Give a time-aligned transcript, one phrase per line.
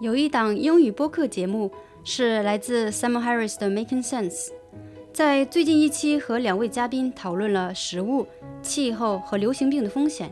[0.00, 1.68] 有一档英语播客节目
[2.04, 4.50] 是来自 Simon Harris 的 Making Sense，
[5.12, 8.24] 在最近一期和两位嘉宾讨论了食物、
[8.62, 10.30] 气候和流行病的风险。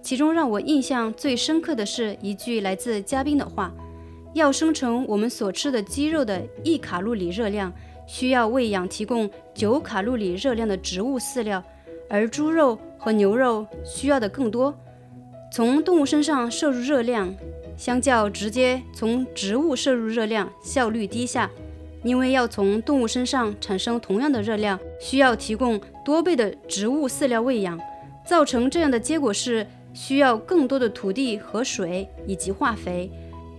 [0.00, 3.70] 其中让我印象最深刻的是一句来自嘉宾的话：
[4.32, 7.70] 要生成我们所吃的鸡肉的一卡路里热量，
[8.06, 11.62] 需要喂养提供九卡路里热量的植物饲料，
[12.08, 14.74] 而猪肉和牛肉需要的更多。
[15.52, 17.34] 从动物身上摄入热量。
[17.76, 21.50] 相较直接从植物摄入热量，效率低下，
[22.04, 27.78] 因为要从动物身上产生同样的热量，需要提供多倍的植物饲料喂养。
[28.24, 33.10] 造成这样的结果是需要更多的土地和水以及化肥。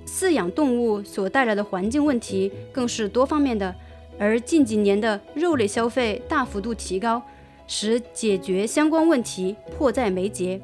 [0.08, 3.76] 饲养动物所带来的环境问题更是多方面的，
[4.18, 7.22] 而近几年的肉类消费大幅度提高，
[7.68, 10.62] 使解决相关问题迫在眉睫。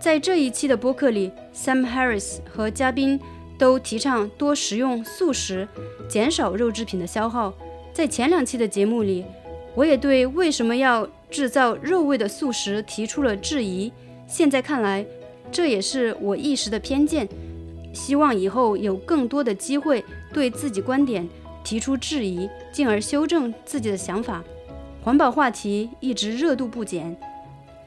[0.00, 3.20] 在这一期的播客里，Sam Harris 和嘉宾
[3.56, 5.66] 都提倡多食用素食，
[6.08, 7.54] 减少肉制品的消耗。
[7.92, 9.24] 在前两期的节目里，
[9.74, 13.92] 我也对为什么要制造肉味的素食提出了质疑。
[14.26, 15.06] 现在看来，
[15.52, 17.28] 这也是我一时的偏见。
[17.92, 21.28] 希望以后有更多的机会对自己观点
[21.62, 24.42] 提出质疑，进而修正自己的想法。
[25.04, 27.16] 环保话题一直热度不减。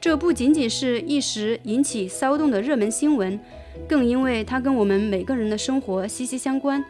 [0.00, 3.38] 这不仅仅是一时引起骚动的热门新闻，
[3.86, 6.82] 更因为它跟我们每个人的生活息息相关。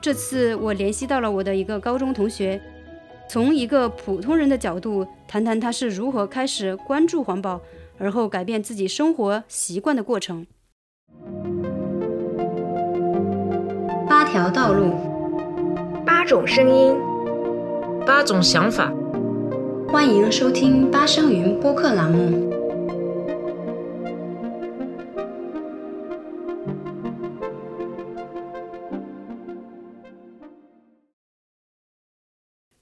[0.00, 2.60] 这次我联系到了我的一个高中同学，
[3.28, 7.60] 从一个普通人的角度谈谈他是如何开始关注环保，
[7.98, 10.46] 而后改变自己生活习惯的过程。
[14.06, 14.92] 八条道路，
[16.04, 16.94] 八种声音，
[18.04, 18.92] 八种想法。
[19.88, 22.63] 欢迎收听八声云播客栏目。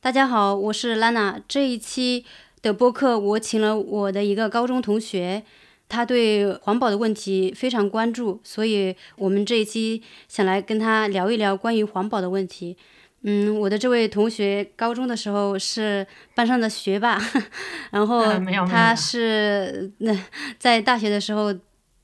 [0.02, 1.40] 大家好，我是 Lana。
[1.46, 2.24] 这一期
[2.60, 5.44] 的播客，我请了我的一个高中同学，
[5.88, 12.76] 他对环保的问题非常关注，所以我们这一期想来跟他聊一聊关于环保的问题。
[13.22, 16.04] 嗯，我的这位同学高中的时候是
[16.34, 17.16] 班上的学霸，
[17.92, 18.24] 然后
[18.66, 20.12] 他是那
[20.58, 21.54] 在大学的时候。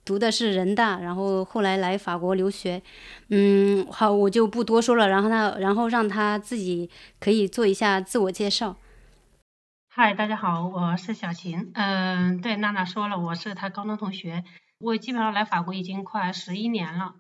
[0.09, 2.83] 读的是人大，然后后来来法国留学，
[3.29, 6.89] 嗯，好，我就不多说了，然后他，然后让他自己
[7.21, 8.77] 可以做一下自我介绍。
[9.91, 14.45] 嗨，大家好，我是小琴，嗯，对，娜娜说了，我是她高中同学，
[14.79, 17.17] 我基本上来法国已经快十一年了，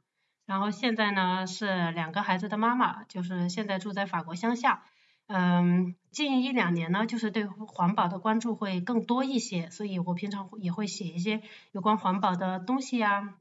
[0.47, 4.85] 然后现在呢是两个孩子的妈妈，就是现在住在法国乡下。
[5.29, 13.35] 嗯，近一两年呢，就是对环保的关注会更多一些，所以我平常也会写一些有关环保的东西呀。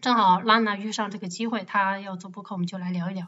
[0.00, 3.26] 正好拉娜遇上这个机会，她要做播客，我们就来聊一聊。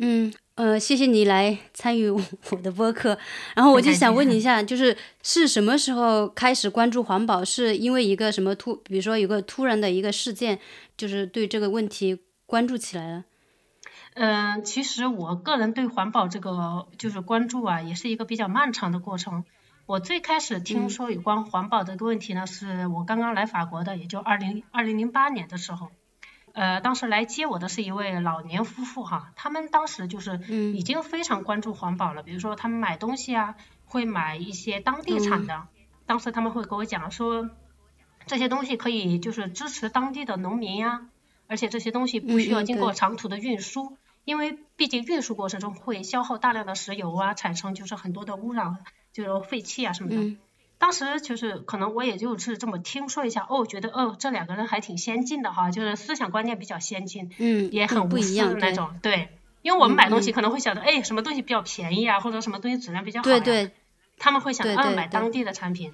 [0.00, 2.20] 嗯，呃，谢谢你来参与我
[2.62, 3.16] 的播客。
[3.54, 7.44] 然后我就想问你一下，就是是什么时候开始关注环保？
[7.44, 10.58] 是因为一个什么突，比如说有个突然的一个事件，
[10.96, 13.24] 就是对这个问题关注起来了？
[14.18, 19.44] 嗯，其实我个人对环保这个就是关注啊，也是一个比较漫长的过程。
[19.84, 25.90] 我最开始听说有关环保的一个问题呢，是我刚刚来法国的，也就二零二零零八年的时候。
[26.54, 35.68] 呃，当时来接我的是一位老年夫妇哈，他们当时就是已经非常关注环保了，比如说他们买东西啊，会买一些当地产的。
[36.06, 37.50] 当时他们会跟我讲说，
[38.24, 41.02] 这些东西可以就是支持当地的农民呀，
[41.46, 43.98] 而且这些东西不需要经过长途的运输。
[44.26, 48.76] 因为毕竟运输过程中会消耗大量的石油啊，产生就是很多的污染，
[49.12, 50.36] 就是废气啊什么的。
[50.78, 59.28] 当时就是可能我也就是这么听说一下，哦，觉得哦这两个人还挺先进的哈，就是思想观念比较先进，嗯，也很无私的那种，对。
[59.62, 63.72] 因为我们买东西可能会想着，哎，什么东西比较便宜啊，或者什么东西质量比较好呀，对对。
[64.18, 65.92] 他们会想啊买当地的产品。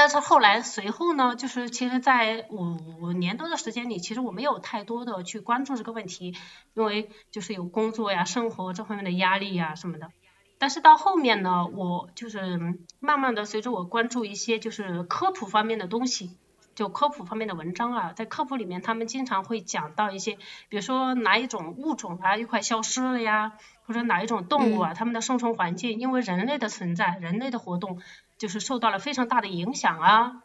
[0.00, 6.34] 但是后来随后呢，就是其实，在五年多的时间里，其实我没有太多的去关注这个问题，
[6.72, 10.10] 因为就是有工作呀、生活这方面的压力呀什么的。
[10.56, 16.30] 但是到后面呢，我就是慢慢的随着我关注一些就是科普方面的东西，
[16.74, 20.38] 就科普方面的文章啊，在科普里面他们经常会讲到一些，
[20.70, 23.52] 比如说哪一种物种啊又快消失了呀，
[23.84, 28.00] 或者哪一种动物啊，它们的生存环境因为人类的存在、人类的活动。
[28.40, 30.42] 就是受到了非常大的影响啊，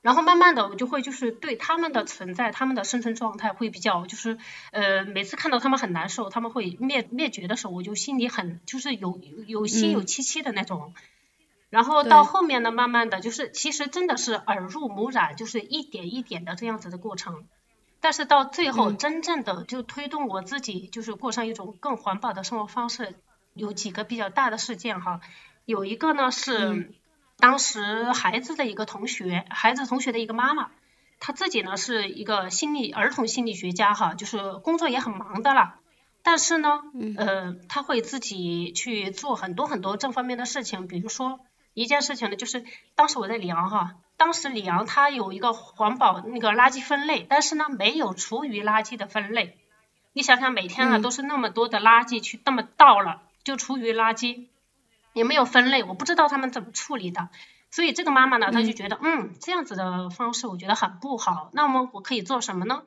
[0.00, 4.38] 然后慢慢的我就会就是对他们的存在、他们的生存状态会比较就是
[4.70, 10.94] 呃每次看到他们很难受，他们会灭灭绝的时候，我就心里很就是有有心有戚戚的那种。
[11.68, 17.44] 然后到后面呢，慢慢的就是其实真的是耳濡目染，就是一点一点的这样子的过程。
[18.00, 23.14] 但是到最后真正的就推动我自己就是过上一种更环保的生活方式，
[23.52, 25.20] 有几个比较大的事件哈。
[25.66, 26.92] 有一个呢是
[27.40, 30.70] 当时孩子的一个同学，孩子同学的一个妈妈，
[31.18, 35.78] 她自己呢是一个心理儿童心理学家哈，就是工作也很忙的啦。
[36.22, 36.82] 但是呢，
[37.16, 41.40] 呃，他会自己去做很多很多这方面的事情，比如说
[41.72, 42.62] 一件事情呢，就是
[42.94, 49.56] 当时我在里昂哈，当时里昂它有一个环保那个垃圾分类，但是呢没有厨余垃圾的分类。
[50.12, 54.48] 你想想每天啊都是那么多的垃圾去那么倒了，就厨余垃圾
[55.12, 57.28] 也没有分类，我不知道他们怎么处理的。
[57.70, 62.82] 所以这个妈妈呢，她就觉得嗯这样子的方式我觉得很不好，那么我可以做什么呢？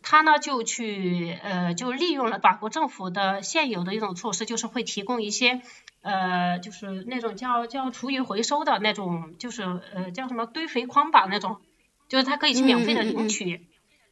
[0.00, 5.60] 她呢就去呃就利用了法国政府的现有的一种措施，就是会提供一些
[6.02, 9.62] 呃就是那种叫叫厨余回收的那种，就是
[9.94, 11.60] 呃叫什么堆肥筐吧那种，
[12.08, 13.66] 就是她可以去免费的领取，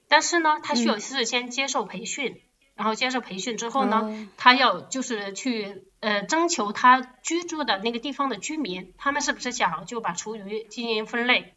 [0.08, 2.40] 但是呢她需要事先接受培训，
[2.80, 11.52] 然后接受培训之后呢，他要就是去呃征求他居住的那个地方的居民，他们是不是想就把厨余进行分类。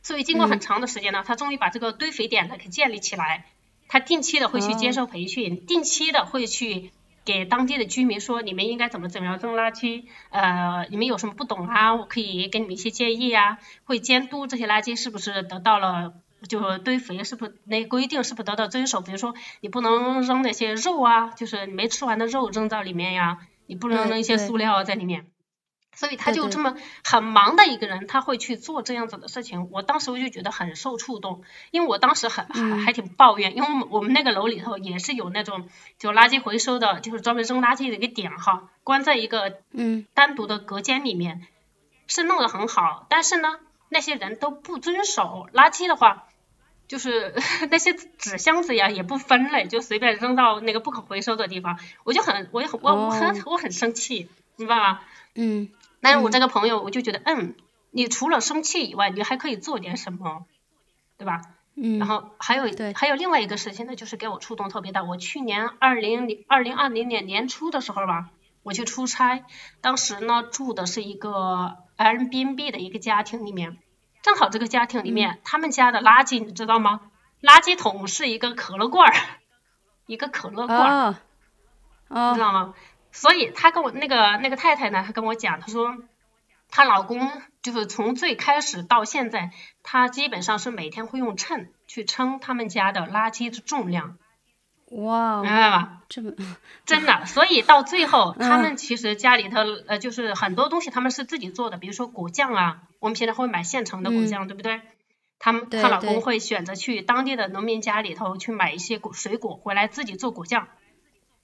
[0.00, 3.44] 所以经过很长的时间呢，他终于把这个堆肥点呢给建立起来。
[3.88, 6.92] 他定期的会去接受培训，定期的会去
[7.26, 13.58] 给当地的居民说你们应该怎么怎么样扔垃圾，呃，你们有什么不懂啊，我可以给你们一些建议啊。
[13.84, 16.14] 会监督这些垃圾是不是得到了，
[16.48, 19.00] 就堆肥是不是那规定是不是得到遵守。
[19.00, 25.26] 比如说你不能扔那些肉啊，就是没吃完的肉扔到里面呀，你不能扔一些塑料在里面。
[25.94, 26.74] 所以他就这么
[27.04, 29.68] 很忙的一个人，他会去做这样子的事情。
[29.70, 35.68] 我当时我就觉得很受触动，因为我当时很还还挺抱怨，因为我们那个楼里头也是有那种
[35.98, 41.46] 就垃圾回收的，就是专门扔垃圾的一个点哈，关在一个嗯单独的隔间里面，
[42.06, 43.04] 是弄得很好。
[43.10, 43.56] 但是呢，
[43.90, 46.26] 那些人都不遵守垃圾的话，
[46.92, 47.34] 就是
[47.72, 55.00] 那些纸箱子呀也不分类，就随便扔到那个不可回收的地方，我就很我也很我我很我很生气，明白吗？
[55.34, 55.70] 嗯。
[56.02, 57.54] 但是我这个朋友，我就觉得，嗯，
[57.92, 60.44] 你除了生气以外，你还可以做点什么，
[61.16, 61.40] 对吧？
[61.76, 61.98] 嗯。
[61.98, 65.02] 然后还有还有另外一个事情呢，就是给我触动特别大。
[65.02, 68.28] 我去年二零零二零二零年年初的时候吧，
[68.62, 69.46] 我去出差，
[69.80, 73.78] 当时呢住的是一个 Airbnb 的一个家庭里面，
[74.22, 77.00] 正好这个家庭里面他们家的垃圾你知道吗？
[77.42, 79.14] 垃圾桶是一个可乐罐儿，
[80.06, 81.16] 一个可乐罐儿，
[82.08, 82.74] 哦，知道吗？
[83.10, 85.96] 所以她跟我那个那个太太呢，她跟我讲，她说
[86.70, 87.30] 她老公
[87.62, 89.50] 就是从最开始到现在，
[89.82, 94.18] 他基本上是每天会用秤去称他们家的垃圾的重量。
[94.92, 96.02] 哇，明白吧？
[96.08, 96.32] 这么
[96.86, 104.80] 真的，所以到最后，他们其实家里头呃，就是很多东西他们是自己做的，比如说果酱啊，我们平常会买现成的果酱，对不对？
[105.38, 110.68] 他们她老公会选择去当地的农民家里头去买一些果水果回来自己做果酱，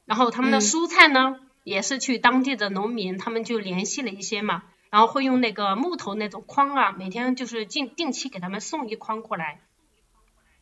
[0.04, 1.40] 然后他们的蔬菜呢？
[1.64, 9.60] 也是去当地的农民，他们就联系了一些嘛，然后会用那个木头那种筐啊，每天就是定定期给他们送一筐过来，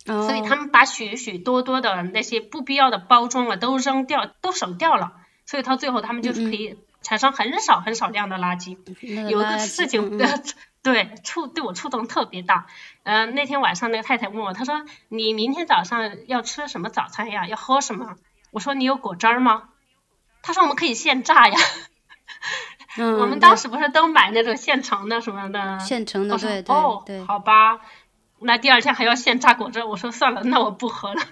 [0.07, 5.13] 所以他们把许许多多的那些不必要的包装啊都扔掉，都省掉了，
[5.45, 8.77] 所以到最后他们就是可以产生很少很少量的垃圾。
[9.29, 10.19] 有一个事情
[10.83, 12.67] 对触对我触动特别大，
[13.03, 17.49] 嗯，那天晚上那个太太问我，她说你明天早上要吃什么早餐呀？
[17.49, 18.15] 要喝什么？
[18.53, 19.65] 我说你有果汁吗？
[20.43, 21.59] 她说我们可以现榨呀，
[23.19, 25.81] 我们当时不是都买那种现成的什么的？
[25.81, 27.25] 现成的，对对对。
[27.25, 27.81] 好吧，
[28.41, 31.23] 那第二天还要现榨果汁，我说算了，那我不喝了。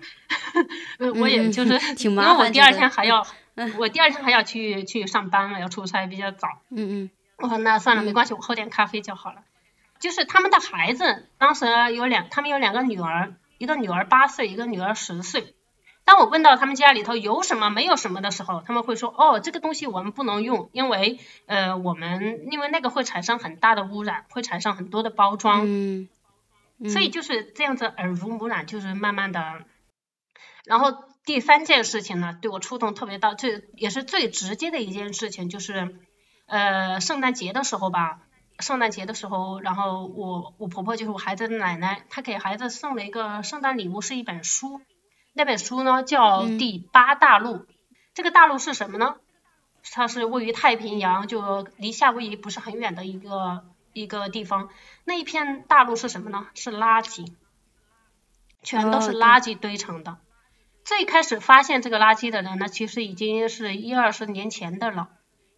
[1.17, 3.27] 我也就是，因为我第二天还要，
[3.79, 6.49] 我第二天还要去去上班了，要出差比较早。
[6.71, 7.11] 嗯嗯。
[7.37, 9.41] 我说那算了，没关系，我喝点咖啡就好了。
[9.99, 15.55] 就是他们的孩子，当时有两，他们有两个女儿，一个女儿八岁，一个女儿十岁。
[16.05, 26.09] 当我问到他们家里头有什么没有什么的时候，他们会说：“哦，这个东西我们不能用，因为呃，我们因为那个会产生很大的污染，会产生很多的包装。”嗯，
[26.89, 29.65] 所以就是这样子耳濡目染，就是慢慢的。
[30.65, 30.93] 然后
[31.25, 35.99] 第三件事情呢，对我触动特别大，这也是最直接的一件事情，就是
[36.47, 38.21] 呃，圣诞节的时候吧，
[38.61, 44.81] 圣诞节的时候，然后我我婆婆就是我孩子的奶奶，她给孩子送了一个圣诞礼物，是一本书。
[45.35, 47.57] 那本书呢叫《第八大陆》，
[48.15, 49.17] 这个大陆是什么呢？
[49.91, 53.65] 它是位于太平洋，就离夏威夷不是很远的一个
[53.95, 54.69] 一个地方。
[55.05, 56.49] 那一片大陆是什么呢？
[56.55, 57.33] 是垃圾，
[58.63, 60.19] 全都是垃圾堆成的。
[60.85, 65.09] 最开始发现这个垃圾的人呢，其实已经是一二十年前的了。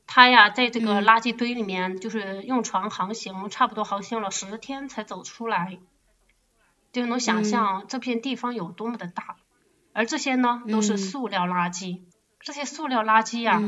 [0.06, 5.78] 他呀，在这个垃圾堆里面，就是用船航行，差不多航行了十天才走出来。
[6.92, 9.36] 就能想象这片地方有多么的大。
[9.92, 12.02] 而这些呢，都是塑料垃圾。
[12.38, 13.60] 这些塑料垃圾呀，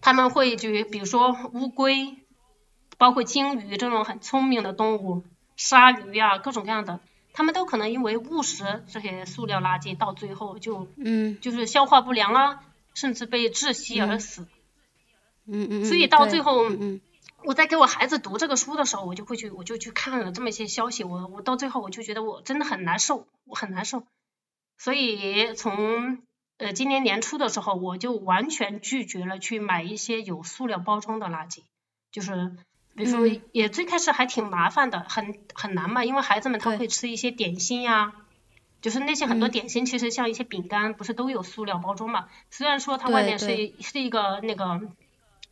[0.00, 2.16] 他们会就比如说乌龟，
[2.98, 5.24] 包括鲸鱼这种很聪明的动物，
[5.56, 7.00] 鲨鱼呀，各种各样的，
[7.32, 12.60] 他们都可能因为误食这些塑料垃圾，到最后就嗯就是消化不良啊，
[12.94, 14.46] 甚至被窒息而死。
[15.46, 15.84] 嗯嗯。
[15.84, 17.00] 所以到最后，嗯
[17.44, 24.02] 我在给我孩子读这个书的时候，我就会去，我就去看了这么一些消息，我我到最后我就觉得我真的很难受，我很难受。
[24.76, 26.18] 所以从
[26.56, 31.62] 呃，今年年初的时候，我就完全拒绝了去买一些有塑料包装的垃圾，
[32.10, 32.56] 就是
[32.98, 38.12] 比如说，也最开始还挺麻烦的，很很难嘛，因为孩子们他会吃一些点心呀，
[38.82, 42.26] 就是那些很多点心，其实像一些饼干，不是都有塑料包装嘛？
[42.50, 44.80] 虽然说它外面是是一个那个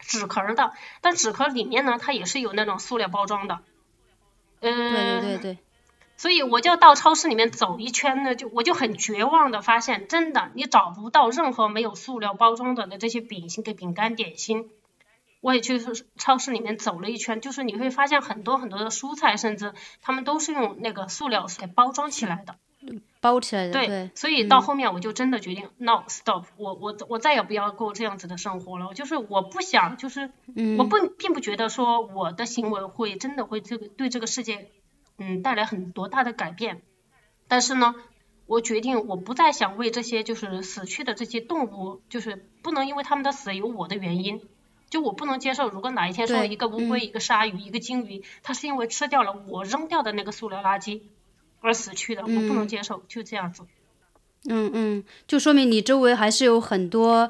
[0.00, 3.60] 纸壳的，但纸壳里面呢，它也是有那种塑料包装的。
[4.60, 5.58] 嗯，对对对对。
[6.16, 14.70] 所以我就到超市里面走一圈呢，就我就很绝望的发现，真的你找不到任何没有塑料包装的的这些饼心、给饼干、点心。
[15.40, 15.80] 我也去
[16.16, 22.56] 超市里面走了一圈，就是你会发现很多很多的蔬菜，甚至他们都是用那个塑料给包装起来的，
[23.20, 23.72] 包起来的。
[23.72, 28.94] 对，所以到后面我就真的决定，no stop，我我我再也不要过这样子的生活了。
[28.94, 30.30] 就是我不想，就是
[30.78, 34.70] 我不并不觉得说我的行为会真的会这个对这个世界。
[35.18, 36.82] 嗯，带来很多大的改变，
[37.48, 37.94] 但是呢，
[38.44, 44.42] 我决定我不再想为这些就是死去的这些动物，就是不能因为他们的死有我的原因，
[44.88, 51.00] 就我不能接受，如果哪一天说一个乌龟、一个鲨鱼、一个鲸鱼，它是因为吃掉了我扔掉的那个塑料垃圾
[51.60, 53.64] 而死去的，我不能接受，就这样子。
[54.48, 57.28] 嗯嗯，就说明你周围还是有很多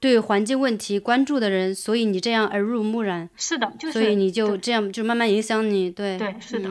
[0.00, 3.28] 对环境问题关注的人，所以你这样耳濡目染。
[3.36, 3.92] 是的，就是。
[3.92, 6.16] 所以你就这样就慢慢影响你，对。
[6.16, 6.70] 对，是的。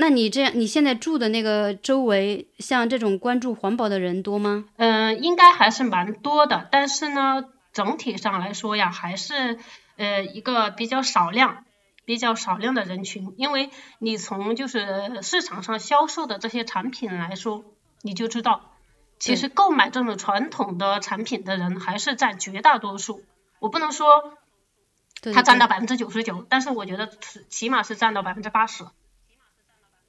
[0.00, 4.66] 那你这样，你现在住的那个周围，像这种关注环保的人多吗？
[4.76, 7.44] 嗯，应该还是蛮多的，但是呢，
[7.78, 9.56] 整体上来说呀，还是
[9.96, 11.64] 呃一个比较少量、
[12.04, 13.32] 比较少量的人群。
[13.36, 13.70] 因为
[14.00, 17.62] 你从就是市场上销售的这些产品来说，
[18.02, 18.72] 你就知道，
[19.20, 23.22] 其实购买这种传统的产品的人还是占绝大多数。
[23.60, 24.06] 我不能说
[25.32, 27.08] 他占到百分之九十九，但是我觉得
[27.48, 28.84] 起码是占到百分之八十。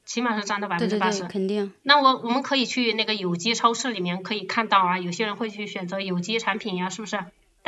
[0.06, 1.72] 起码是占到百分之八十，肯定。
[1.84, 7.20] 那我我们可以去那个有机超市里面可以看到啊，有些人会去选择有机产品呀，是不是？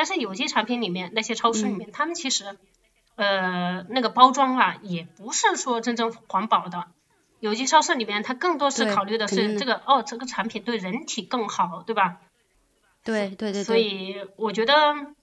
[0.01, 2.58] 但是有机产品里面那些超市里面，他们其实
[3.17, 6.88] 呃那个包装啊，也不是说真正环保的。
[7.39, 12.17] 有机超市里面，它更多是考虑的是这个哦，这个产品对人体更好，对吧？
[13.03, 13.63] 对对对。
[13.63, 15.13] 所以我觉得。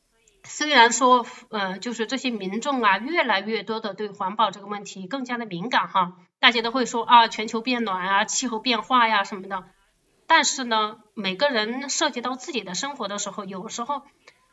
[0.45, 9.65] 虽然说，呃，就是这些民众啊，越来越多的对环保这个问题更加的敏感哈，大家都会说啊，全球变暖啊，气候变化呀什么的。
[10.29, 14.03] 但是呢，每个人涉及到自己的生活的时候，有时候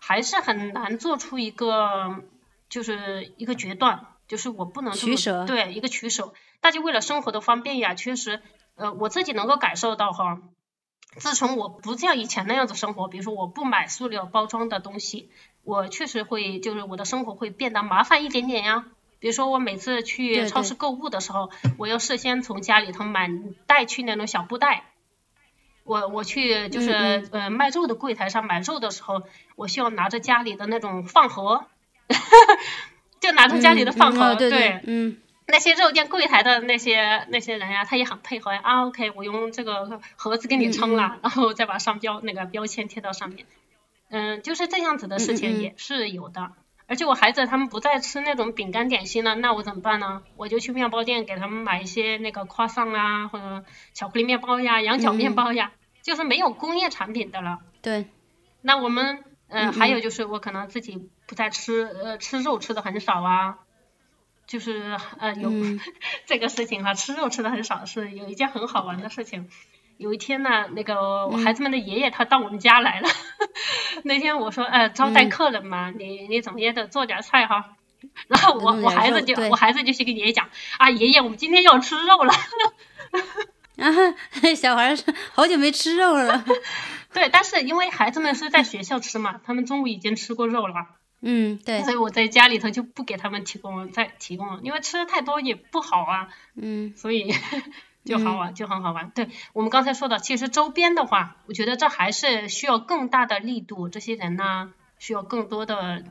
[0.07, 2.21] 还是很难做出一个，
[2.69, 6.31] 就是一个决断，就是我不能取舍，对，一个取舍。
[6.62, 8.39] 大家为了生活的方便呀，确实，
[8.75, 10.41] 呃，我自己能够感受到哈。
[11.17, 15.31] 自从我不像以前那样子生活，比如说我不买塑料包装的东西，
[15.63, 18.85] 我确实会就是我的生活会变得麻烦一点点呀。
[19.17, 23.27] 比如说我每次去超市购物的时候，我要事先从家里头买
[23.65, 24.85] 带去那种小布袋。
[25.85, 26.91] 我我去就是
[27.31, 29.21] 呃卖肉的柜台上买肉的时候，
[29.55, 31.65] 我需要拿着家里的那种饭盒，
[33.21, 35.17] 就拿着家里的饭盒，对，嗯。
[35.47, 38.59] 那些肉店柜台的那些那些人呀，他也很配合呀。
[38.63, 43.45] 啊，OK，我用这个盒子给你称了，然后再把商标那个标签贴到上面。
[44.09, 46.51] 嗯，就是这样子的事情也是有的。
[46.87, 50.23] 而且我孩子他们不再吃那种饼干点心了，那我怎么办呢？
[50.37, 55.71] 我就去面包店给他们买一些那个夸上啊，或者巧克力面包呀、羊角面包呀，
[56.03, 57.59] 就是没有工业产品的了。
[57.81, 58.05] 对。
[58.61, 63.59] 那我们嗯，还有就是我可能自己不再吃呃吃肉吃的很少啊。
[64.47, 65.51] 就是呃有
[66.27, 69.49] 这个事情哈，吃肉吃的很少，是有一件很好玩的事情。
[69.97, 73.09] 有一天呢，那个我孩子们的爷爷他到我们家来了，
[74.03, 77.75] 那天我说呃招待客人嘛，你你怎么也得做点菜哈。
[78.27, 82.33] 然后我我孩子就我孩子就去跟爷爷讲啊，爷爷我们今天要吃肉了。
[83.77, 83.91] 啊，
[84.55, 84.95] 小孩
[85.33, 86.45] 好久没吃肉了。
[87.13, 90.75] 对，但是因为孩子们是在学校吃嘛，他们中午已经吃过肉了。
[91.21, 96.27] 嗯，对，所以我在家里头就不给他们提供再提供了，因为吃的太多也不好啊。
[96.55, 97.33] 嗯，所以
[98.05, 99.09] 就好玩，就很好玩。
[99.09, 106.03] 对我们刚才说的，其实周边的话，我觉得这还是需要更大的力度，这些人呢需要更多的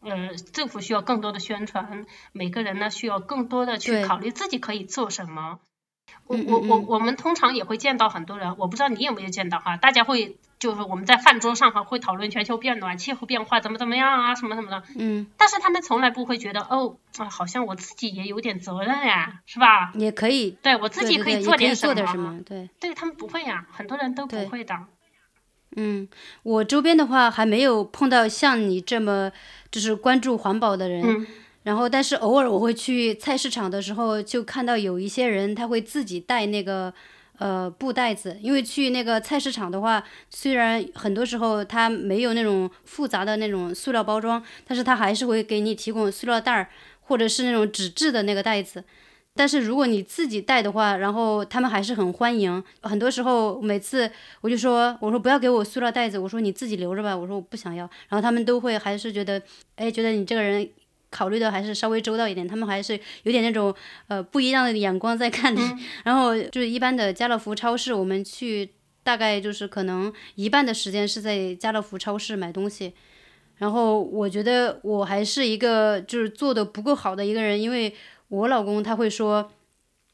[0.00, 5.58] 呃，政府需要更多的宣传，每个人呢需要更多的去考虑自己可以做什么。
[6.26, 19.90] 我我我我们通常也会见到很多人，我不知道你有没有见到哈，大家会就是我们在饭桌上哈会讨论全球变暖、气候变化怎么怎么样啊什么什么的，嗯，但是他们从来不会觉得哦啊好像我自己也有点责任呀，是吧？
[19.94, 22.68] 也可以，对我自己可以做点什什么，对。
[22.78, 24.76] 对他们不会呀，很多人都不会的。
[25.76, 26.06] 嗯，
[26.42, 29.32] 我周边的话还没有碰到像你这么
[29.70, 31.02] 就是关注环保的人。
[31.02, 31.26] 嗯
[31.62, 36.92] 然后，但是偶尔我会去菜市场的时候，就看到有一些人他会自己带那个
[37.40, 46.68] 呃布袋子，因为去那个菜市场的话，虽然很多时候它没有那种复杂的那种塑料包装，但是它还是会给你提供塑料袋儿
[47.00, 48.84] 或者是那种纸质的那个袋子。
[49.32, 52.62] 但是如果你自己带的话，然后他们还是很欢迎。
[52.82, 57.88] 很多时候，每次我就说，我说不要给我塑料袋子，我说你自己留着吧，我说我不想要。
[58.08, 59.40] 然后他们都会还是觉得，
[59.76, 60.68] 哎，觉得你这个人
[61.10, 63.74] 考虑的还是稍微周到一点，他们还是有点那种
[64.08, 65.60] 呃不一样的眼光在看你。
[66.04, 68.70] 然后就是一般的家乐福超市，我们去
[69.02, 72.92] 大概就是可能一半的时间是在家乐福超市买东西。
[73.56, 77.94] 然后我觉得我还是一个就是做的不够好的一个人，因为
[78.28, 79.52] 我老公他会说，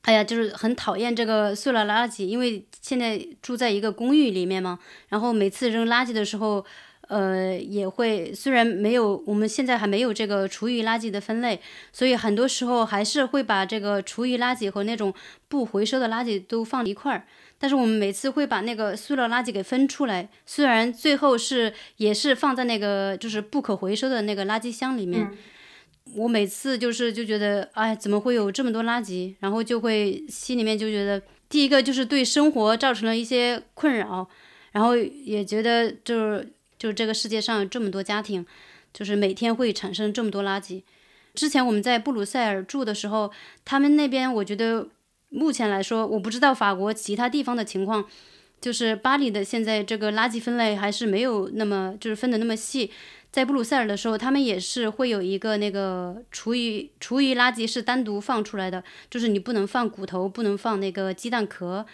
[0.02, 6.64] 哎呀，就是很讨厌这个塑料垃圾，因为现在住在一个公寓里面嘛，然后每次扔垃圾的时候，
[7.08, 11.60] 呃，也会虽然没有我们现在还没有这个厨余垃圾的分类，
[11.92, 15.12] 所以很多时候还是会把这个厨余垃圾和那种
[15.48, 17.26] 不回收的垃圾都放一块儿。
[17.58, 25.22] 但是我们每次会把那个塑料垃圾给分出来，虽然最后是也是放在那个就是不可回收的那个垃圾箱里面。
[25.22, 25.36] 嗯
[26.14, 29.34] 我每次就是就觉得，哎，怎么会有这么多垃圾？
[29.40, 34.26] 然后就会心里面就觉得，第一个就是对生活造成了一些困扰，
[34.70, 38.44] 然后也觉得就是就是这个世界上有这么多家庭，
[38.92, 40.82] 就是每天会产生这么多垃圾。
[41.34, 43.30] 之前我们在布鲁塞尔住的时候，
[43.64, 44.88] 他们那边我觉得
[45.28, 48.06] 目前来说，我不知道法国其他地方的情况，
[48.60, 52.90] 就是巴黎的现在这个垃圾分类还是没有那么就是分的那么细。
[53.30, 61.84] 在布鲁塞尔的时候，他们也是会有一个那个厨余厨余垃圾是单独放出来的，就是你不能放骨头，不能放那个鸡蛋壳。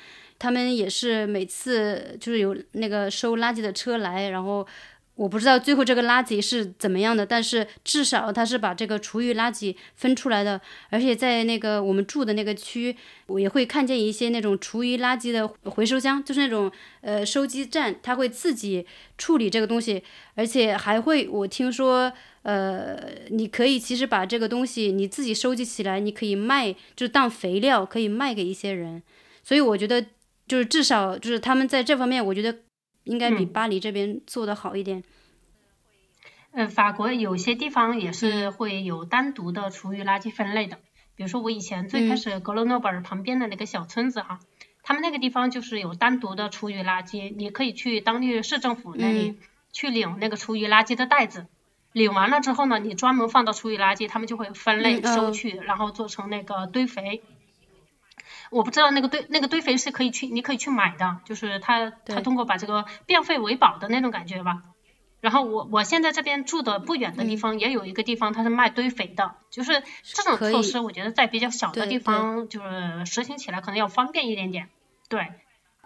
[0.42, 4.66] 他们也是每次就是有那个收垃圾的车来，然后
[5.14, 16.68] 我不知道最后这个垃圾是怎么样的，但是至少他是把这个厨余垃圾分出来的，而且在那个我们住的那个区，我也会看见一些那种厨余垃圾的回收箱，就是那种
[17.02, 18.84] 呃收集站，他会自己
[19.16, 20.02] 处理这个东西，
[20.34, 22.12] 而且还会我听说。
[22.42, 22.98] 呃，
[23.30, 29.00] 你可以其实把这个东西你自己收集起来，你可以卖，就当肥料，可以卖给一些人。
[29.44, 30.04] 所以我觉得，
[30.46, 32.58] 就是至少就是他们在这方面，我觉得
[33.04, 33.52] 应该比嗯。
[33.52, 35.02] 巴黎这边做得好一点。
[36.52, 40.78] 嗯，法国有些地方也是嗯会有单独的厨余垃圾分类的，
[41.16, 42.16] 比如说我以前最开嗯。
[42.16, 44.40] 始格罗诺本儿旁边的那个小村子哈，
[44.82, 49.38] 他们那个地方就是有单独的厨余垃圾，你可以去当地市政府那里嗯。
[49.72, 51.46] 去领那个厨余垃圾的袋子，
[51.92, 55.30] 领完了之后呢，你专门放到厨余垃圾，他们就会分类收。
[55.30, 57.22] 取，然后做成那个堆肥。
[58.52, 64.58] 我不知道那个堆那个堆肥是可以去，你可以去买的，就是它它通过把这个变废为宝的那种感觉吧。
[65.20, 67.38] 然后我我现在这边住的不远的地嗯。
[67.38, 74.68] 方也有一个地方，它是卖堆肥的，就是这种措施，我觉得在比较小的地方就是实行起来可能要方便一点点，
[75.08, 75.32] 对。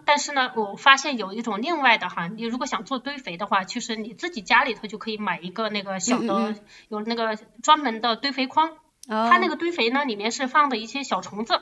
[0.04, 6.56] 但是呢，我发现有一种另外的哈，你如果想做堆肥的话，其实你自己家里头就可以买一个那个小的，嗯嗯。
[6.88, 8.70] 有那个专门的堆肥筐，
[9.08, 11.60] 哦，它那个堆肥呢，里面是放的一些小虫子，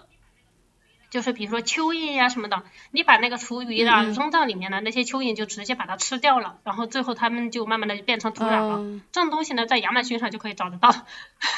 [1.14, 8.74] 就是比如说蚯蚓呀、什么的，你把那个厨余啊嗯嗯扔到里面的，那些蚯蚓就直接把它吃掉了，然后最后它们就慢慢的变成土壤了。
[8.79, 10.92] 哦这种东西呢，在亚马逊上就可以找得到，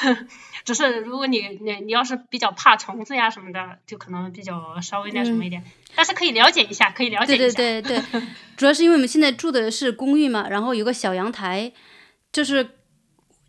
[0.63, 5.63] 只是如果你你你要是比较怕虫子呀什么的，就可能比较稍微那什么一点，
[5.95, 7.57] 但是可以了解一下，可以了解一下。
[7.57, 8.21] 对对 对，
[8.55, 11.71] 主要是因为我们现在住的是公寓嘛，然后有个小阳台，
[12.31, 12.69] 就是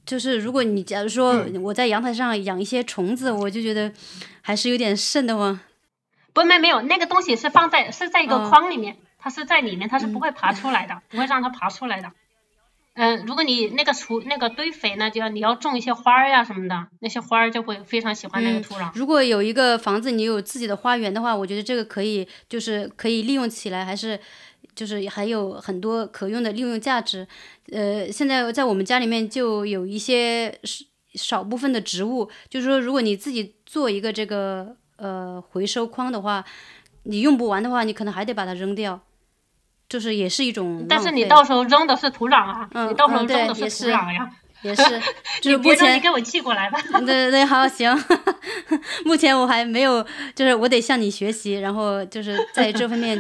[0.07, 3.93] 就是如果你假如说嗯我在阳台上养一些虫子，我就觉得
[4.41, 5.61] 还是有点瘆得慌。
[6.39, 12.13] 不，没没有，那个东西是放在是在一个哦筐里面，它是在里面，它是不会爬出来的，不会让它爬出来的。
[12.95, 18.91] 嗯，如果你那个除那个堆肥呢，就要你要种一些花儿呀什么的，那些花儿就会非常喜欢那个嗯土壤。
[18.95, 24.19] 如果有一个房子，你有自己的花园的话，我觉得这个可以，就是可以利用起来，还是
[24.75, 27.27] 就是还有很多可用的利用价值。
[27.73, 36.45] 呃，现在在我们家里面就有一些少少部分的植物，就是说，如果你自己做一个这个呃回收筐的话，
[37.05, 39.01] 你用不完的话，你可能还得把它扔掉，
[39.89, 40.85] 就是也是一种。
[40.89, 44.31] 但是你到时候扔的是土壤啊，嗯你到时候扔的是土壤呀。
[44.63, 44.83] 也是，
[45.41, 46.81] 就是目前你给我寄过来吧。
[46.99, 47.97] 对对对，好行。
[49.07, 53.17] 目前我还没有，就是我得向你学习，然后就是在这方面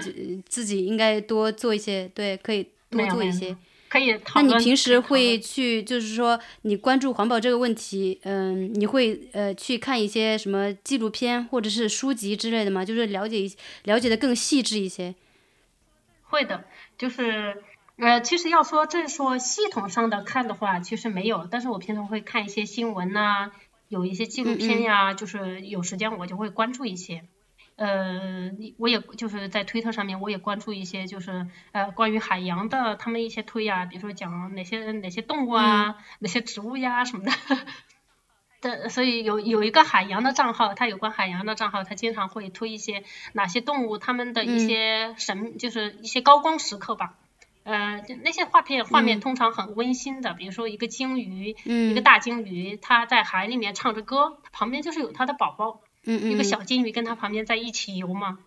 [0.48, 3.56] 自己应该多做一些，对，可以多做一些。
[3.88, 4.20] 可以。
[4.34, 12.84] 那你平时会去，就是说你关注环保这个问题，嗯，你会呃去看一些什么纪录片或者是书籍之类的吗？
[12.84, 15.14] 就是了解一了解的更细致一些。
[16.24, 16.64] 会的，
[16.98, 17.62] 就是
[17.96, 23.50] 呃，其实要说正说系统上的看的话，其实没有，但是我平常会看一些新闻呐，
[23.88, 27.24] 有一些纪录片呀，就是有时间我就会关注一些。
[27.78, 37.30] 呃，我也就是在推特上面，我也关注一些，就是呃关于海洋的他们一些推呀，比如说讲哪些哪些动物啊，哪些植物呀什么的。
[38.60, 47.14] 的，所以有有一个海洋的账号，它有关海洋的账号，它经常会推一些哪些动物它们的一些神，就是一些高光时刻吧。
[47.62, 55.78] 呃，那些画片画面通常很温馨的，比如说一个鲸鱼，一个大鲸鱼，它在海里面唱着歌，旁边就是有它的宝宝。
[56.04, 58.38] 一个小金鱼跟它旁边在一起游嘛，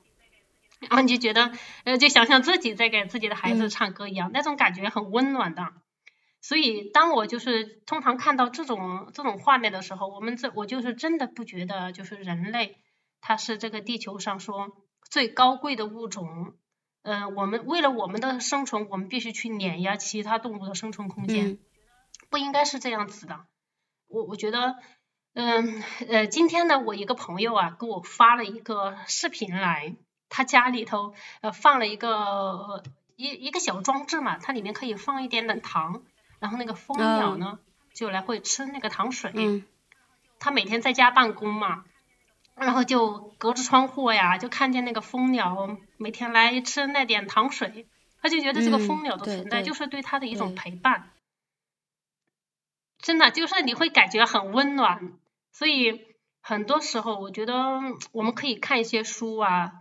[0.80, 1.52] 然后你就觉得，
[1.84, 5.74] 呃，就想象自己在给自己的孩子唱歌一样，那种感觉很温暖的。
[6.42, 12.78] 所以，当我就是通常看到这种这种画面的时候，我们这我就是真的不觉得，就是人类
[13.20, 14.76] 它是这个地球上说
[15.08, 16.56] 最高贵的物种。
[17.04, 21.60] 嗯，我们为了我们的生存，我们必须去碾压其他动物的生存空间，
[22.30, 23.46] 不应该是这样子的。
[24.08, 24.76] 我我觉得。
[25.34, 29.96] 嗯呃，今天呢，我一个朋友啊，给我发了一个视频来，
[30.30, 32.84] 他家里头呃放了一个
[33.16, 36.04] 一一个小装置嘛，它里面可以放一点点糖，
[36.40, 37.60] 然后那个蜂鸟呢
[37.94, 39.64] 就来会吃那个糖水。
[40.38, 41.86] 他每天在家办公嘛，
[42.56, 47.88] 然后就隔着窗户呀，就看见那个蜂鸟每天来吃那点糖水，
[48.22, 51.12] 他就觉得这个蜂鸟的存在就是对他的一种陪伴。
[53.02, 55.14] 真的就是你会感觉很温暖，
[55.52, 56.06] 所以
[56.42, 57.80] 很多时候我觉得
[58.12, 59.72] 我们可以看一些书啊，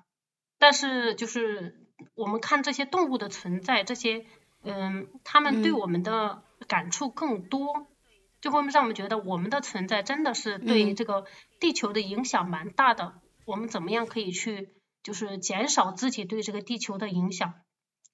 [0.58, 4.24] 但是就是我们看这些动物的存在，这些
[4.62, 7.88] 嗯，他们对我们的感触更多，
[8.40, 11.24] 就会让我们觉得我们的存在真的是对这个
[11.60, 13.14] 地球的影响蛮大的。
[13.46, 14.70] 我们怎么样可以去
[15.02, 17.54] 就是减少自己对这个地球的影响？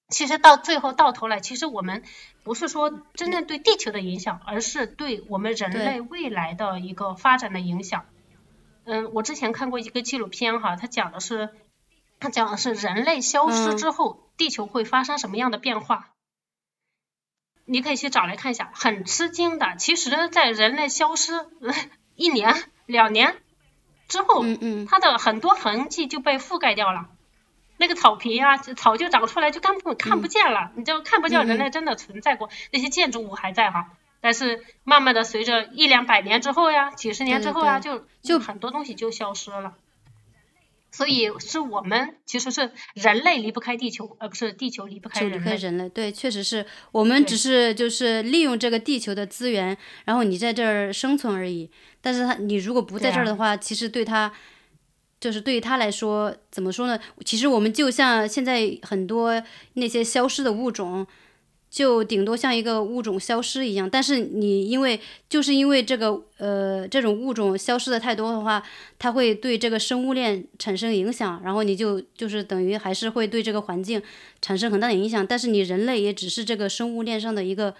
[0.09, 2.03] 其实到最后到头来，其实我们
[2.43, 8.05] 不是说真正对地球的影响，而是对我们人类未来的一个发展的影响。
[8.85, 11.49] 嗯，我之前看过一个纪录片哈，它讲的是，
[12.21, 16.13] 它讲的是人类消失之后，地球会发生什么样的变化。
[17.65, 19.75] 你可以去找来看一下，很吃惊的。
[19.77, 21.33] 其实，在人类消失
[22.15, 23.35] 一年、两年
[24.07, 24.45] 之后，
[24.87, 27.09] 它的很多痕迹就被覆盖掉了。
[27.77, 32.49] 那个草坪啊，草就长出来，就根本看不见了，你就看不见人类真的存在过。
[32.71, 39.75] 那些建筑物还在哈，但是慢慢的随着一两百年之后呀，几十年之后呀，就就很多东西就消失了。
[40.89, 45.37] 所以是我们其实是人类离不开地球，而不是地球离不开人类。
[45.37, 51.69] 离开人类，对，确实是我们只是就是利用这个地球的资源，然后你在这儿生存而已。
[52.01, 54.33] 但是它你如果不在这儿的话，其实对他。
[55.19, 56.99] 就是对于他来说，怎么说呢？
[57.25, 59.41] 其实我们就像现在很多
[59.73, 61.07] 那些消失的物种，
[61.71, 63.89] 就顶多像一个物种消失一样。
[63.89, 68.61] 但是你因为就是因为这个呃这种物种消失的太多的话，
[68.99, 73.99] 它会对这个生物链产生影响，然后你就就是等于还是会对这个环境
[74.39, 75.25] 产生很大的影响。
[75.25, 77.73] 但是你人类也只是这个生物链上的一个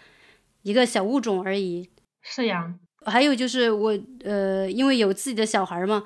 [0.64, 1.88] 一个小物种而已。
[2.24, 2.74] 是呀。
[3.06, 6.04] 还有就是我呃，因为有自己的小孩嘛。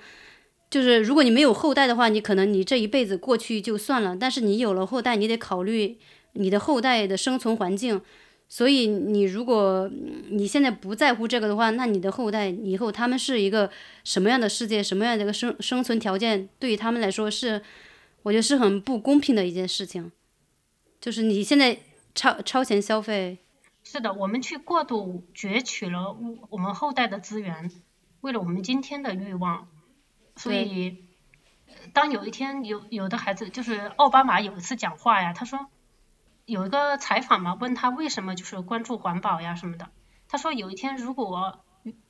[0.72, 4.16] 就是如果你没有后代的话，你可能你这一辈子过去就算了。
[4.16, 6.00] 但是你有了后代，你得考虑
[6.32, 8.02] 你的后代的生存环境。
[8.48, 9.92] 所以你如果
[10.30, 13.70] 你现在不在乎这个的话，那你的后代以后他们是一个
[14.06, 17.62] 什么样的世界，什么样的一个生生存条件，对于他们来说是，
[18.24, 20.10] 我觉得是很不公平的一件事情。
[21.02, 21.80] 就是你现在
[22.16, 23.40] 超超前消费。
[23.84, 26.16] 是的，我们去过度攫取了
[26.50, 27.70] 我们后代的资源，
[28.22, 29.68] 为了我们今天的欲望。
[30.36, 31.06] 所以，
[31.94, 35.68] 当有一天有有的孩子，就是奥巴马有一次讲话呀，他说
[36.46, 39.90] 有一个采访嘛，问他为什么就是关注环保呀什么的。
[40.28, 41.64] 他说有一天如果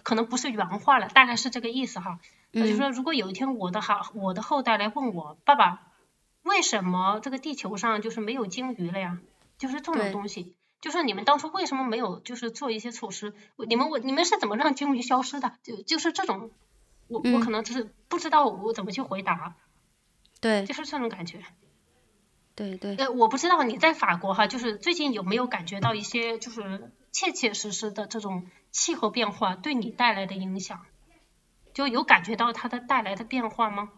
[0.03, 2.19] 可能不是原话了，大概是这个意思哈。
[2.53, 5.81] 他就说如果有一天我的哈我的后代来问我爸爸，
[6.43, 9.19] 为什么这个地球上就是没有鲸鱼了呀？
[9.57, 13.33] 就是这种东西，就是你们当初为什么没有就是做一些措施？
[13.67, 15.53] 你们我你们是怎么让鲸鱼消失的？
[15.63, 16.51] 就就是这种。
[17.11, 19.55] 我我可能就是不知道我怎么去回答，
[20.39, 21.39] 对，就是这种感觉，
[22.55, 22.95] 对对。
[22.95, 30.85] 呃，我不知道你在法国哈，就是最近有没有感觉到一些就是切切实实的这种气候变化对你带来的影响，
[31.73, 33.89] 就有感觉到它的带来的变化吗？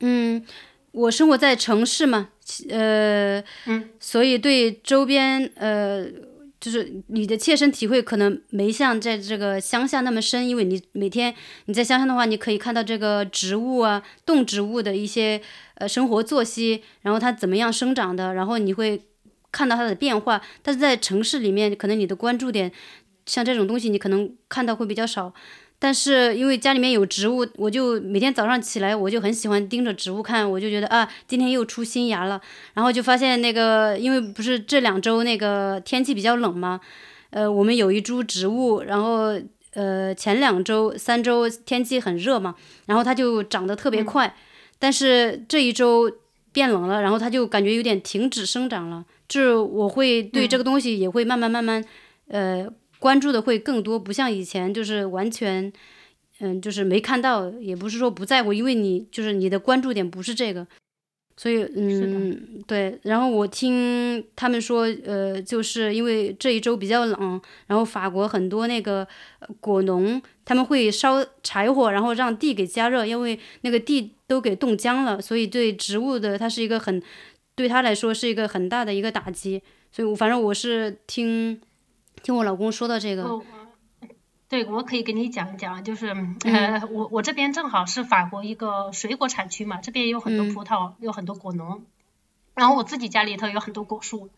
[0.00, 0.44] 嗯，
[0.90, 2.30] 我生活在城市嘛，
[2.68, 6.06] 呃，嗯，所以对周边呃。
[6.66, 11.32] 就是你的切身体会可能没像在这个乡下那么深，因为你每天
[11.66, 15.40] 你在乡下的话，你可以看到这个植物啊，动植物的一些
[15.76, 19.00] 呃生活作息，然后它怎么样生长的，然后你会
[19.52, 20.42] 看到它的变化。
[20.60, 22.72] 但是在城市里面，可能你的关注点
[23.26, 25.32] 像这种东西，你可能看到会比较少。
[25.78, 32.40] 但是因为家里面有植物，我就每天早上起来，我就很喜欢盯着植物看，我就觉得啊，今天又出新芽了。
[32.72, 36.80] 然后就发现那个，因为不是这两周那个天气比较冷嘛，
[37.28, 39.38] 呃，我们有一株植物，然后
[39.74, 42.54] 呃前两周、三周天气很热嘛，
[42.86, 44.34] 然后它就长得特别快。
[44.78, 46.10] 但是这一周
[46.52, 49.04] 变冷了，然后它就感觉有点停止生长了。
[49.28, 51.84] 就是我会对这个东西也会慢慢慢慢，
[52.28, 52.66] 呃。
[52.98, 55.72] 关注的会更多，不像以前就是完全，
[56.40, 60.66] 嗯，就是没看到，也不是说不在乎，因为你就是你的关注点不是这个，
[61.36, 62.98] 所以嗯，对。
[63.02, 69.06] 然后我听他们说，呃，就是因为这一周比较冷，然后法国很多那个
[69.60, 77.02] 果农他们会烧柴火，然后让地给加热，因为那个地都给冻僵了，所以对植物的它是一个很，
[77.54, 79.62] 对他来说是一个很大的一个打击。
[79.92, 81.60] 所以我，反正我是听。
[82.22, 83.40] 听我老公说到这个，
[84.48, 86.08] 对，我可以给你讲一讲，就是
[86.44, 91.84] 呃，我我这边正好是法国一个水果产区嘛，这边有很多葡萄，有很多果农，
[92.54, 94.30] 然后我自己家里头有很多果树，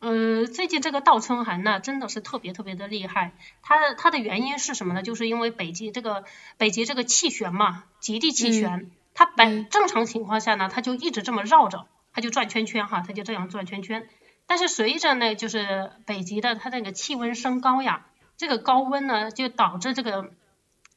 [0.00, 5.02] 呃，最近这个倒春寒呢，真的是特别特别的厉害，它它的原因是什么呢？
[5.02, 6.24] 就是因为北极这个
[6.58, 14.08] 北极这个气旋嘛，极地气旋，它本正常情况下呢，它就一直这么绕着，它就转圈圈哈，它就这样转圈圈。
[14.48, 18.06] 但是随着呢，就是北极的它那个气温升高呀，
[18.36, 20.30] 这个高温呢就导致这个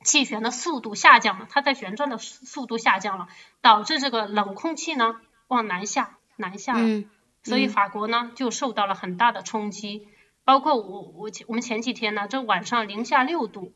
[0.05, 3.27] 气旋的速度下降了，它在旋转的速度下降了，
[3.61, 5.15] 导致这个冷空气呢
[5.47, 7.03] 往南下，南下了，
[7.43, 10.07] 所以法国呢就受到了很大的冲击。
[10.45, 13.73] 包括我我我们前几天呢，这晚上零下六度，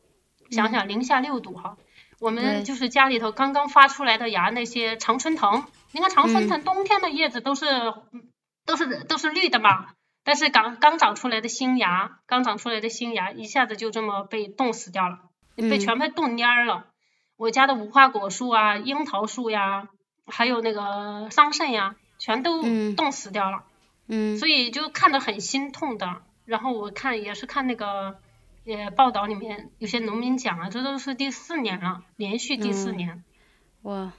[0.52, 1.78] 想想零下六度哈，
[2.20, 7.66] 我们就是家里头刚刚发出来的芽那些常春藤，你看常春藤冬天的叶子都是。
[8.66, 9.88] 都是都是绿的嘛，
[10.24, 15.20] 但是刚刚长出来的新芽，刚长出来的新芽一下子就这么被冻死掉了，
[15.56, 16.88] 被全被冻蔫儿了。
[17.36, 19.90] 我家的无花果树啊、樱桃树呀，
[20.28, 22.62] 还有那个桑葚呀，全都
[22.96, 23.64] 冻死掉了。
[24.08, 24.38] 嗯。
[24.38, 26.22] 所以就看得很心痛的。
[26.46, 28.20] 然后我看也是看那个
[28.66, 33.24] 呃报道里面有些农民讲啊，这都是第四年了，连续第四年。
[33.82, 34.14] 哇。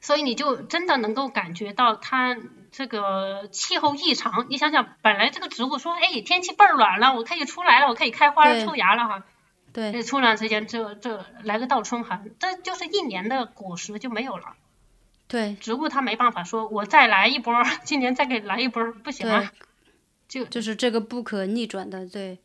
[0.00, 2.36] 所以你就真的能够感觉到它
[2.72, 4.46] 这个气候异常。
[4.48, 9.22] 你想想，本来这个植物说，哎，天气倍儿暖了，我可以出来了，我可以开花抽芽了哈。
[9.72, 10.02] 对。
[10.02, 14.56] 突然之间，这这来个倒春寒，这就是一年的果实就没有了。
[15.28, 15.54] 对。
[15.60, 17.54] 植物它没办法说，我再来一波，
[17.84, 19.52] 今年再给来一波，不行啊。
[20.26, 22.38] 就就是这个不可逆转的，对。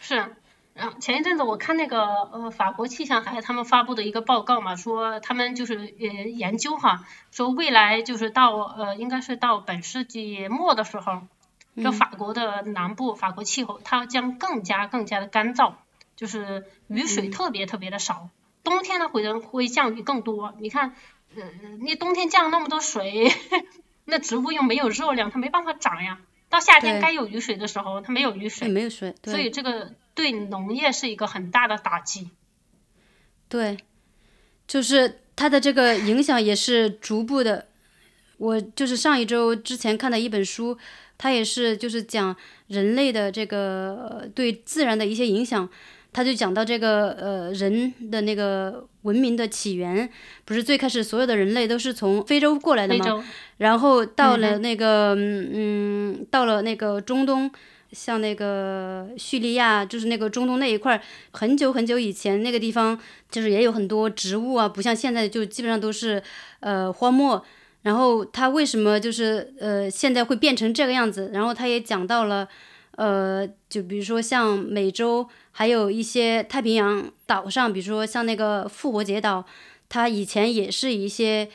[0.00, 0.36] 是。
[0.74, 11.22] 然后前一阵子我看那个呃法国气象台他们发布的一个报告嘛，说他们就是呃研究哈，说未来就是到呃应该是到本世纪末的时候，
[11.76, 15.74] 这法国的南部法国气候它将更加更加的干燥，
[16.16, 18.30] 就是雨水特别特别的少，
[18.64, 20.54] 冬天呢会会降雨更多。
[20.58, 20.94] 你看
[21.36, 21.42] 呃
[21.80, 23.30] 你冬天降那么多水，
[24.06, 26.18] 那植物又没有热量，它没办法长呀。
[26.48, 29.92] 到夏天该有雨水的时候，它没有雨水，没有水，所以这个。
[30.14, 32.30] 对农业是一个很大的打击，
[33.48, 33.78] 对，
[34.66, 37.68] 就是它的这个影响也是逐步的。
[38.36, 40.76] 我就是上一周之前看的一本书，
[41.16, 45.68] 它也是就是讲人类的这个对自然的一些影响。
[46.12, 50.10] 他就讲到这个呃人的那个文明的起源，
[50.44, 53.24] 不是最开始所有的人类都是从非洲过来的吗？
[53.56, 57.50] 然后到了那个嗯，到了那个中东。
[57.92, 62.98] 像那个叙利亚，就是那个中东那一块，很久很久以前那个地方，
[63.30, 66.22] 就是也有很多植物啊，不像现在就基本上都是
[66.60, 67.44] 呃荒漠。
[67.82, 71.30] 然后它为什么就是呃现在会变成这个样子？
[71.32, 72.48] 然后他也讲到了，
[72.96, 79.44] 呃，就比如说像美洲，还有一些太平洋岛上，比如说像那个复活节岛，
[79.88, 81.48] 它以前也是一些。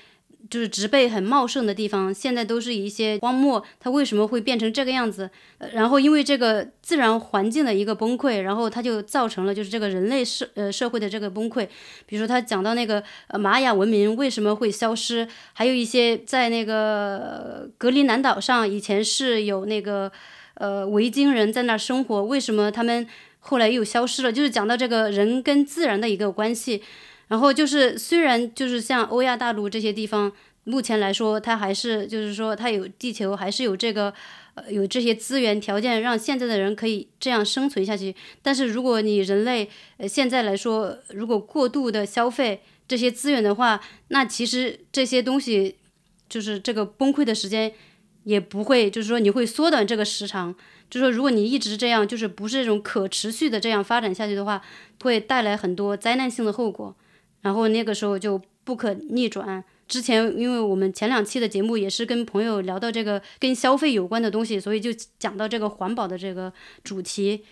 [0.49, 3.63] 就是植被很茂盛的地方，现在都是一些荒漠。
[3.79, 5.29] 它为什么会变成这个样子？
[5.73, 11.67] 然后因为这个自然环境的一个崩溃，然后它就造成了就是这个人类社呃社会的这个崩溃。
[12.05, 20.11] 比如说他讲到那个呃玛雅文明为什么会消失，还有一些在那个格陵兰岛上以前是有那个
[20.55, 23.07] 呃维京人在那儿生活，为什么他们
[23.39, 24.31] 后来又消失了？
[24.31, 26.83] 就是讲到这个人跟自然的一个关系。
[27.27, 30.31] 然后就是虽然就是像欧亚大陆这些地方，
[30.63, 34.13] 目前来说它还是就是说它有地球还是有这个
[34.55, 38.15] 呃有这些资源条件让现在的人可以这样生存下去。
[38.41, 45.75] 但是如果你人类呃现在来说，如果过度的消费这些资源的话，那其实这些东西
[46.29, 47.73] 就是这个崩溃的时间。
[48.23, 50.53] 也不会，就是说你会缩短这个时长，
[50.89, 54.61] 就是说如果你一直这样，就是不是这种可持续的这样发展下去的话，
[55.01, 56.93] 会带来很多灾难性的后果，
[57.41, 59.63] 然后那个时候就不可逆转。
[59.87, 66.51] 之前因为我们前两期的节目也是跟朋友聊到这个跟消费有关的东西，所以就讲到这个环保的这个
[66.83, 67.43] 主题。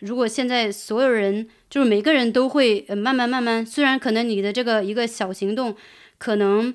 [0.00, 5.76] 如果现在所有人就是每个人都会呃慢慢慢慢，虽然可能你的这个一个小行动
[6.18, 6.74] 可能。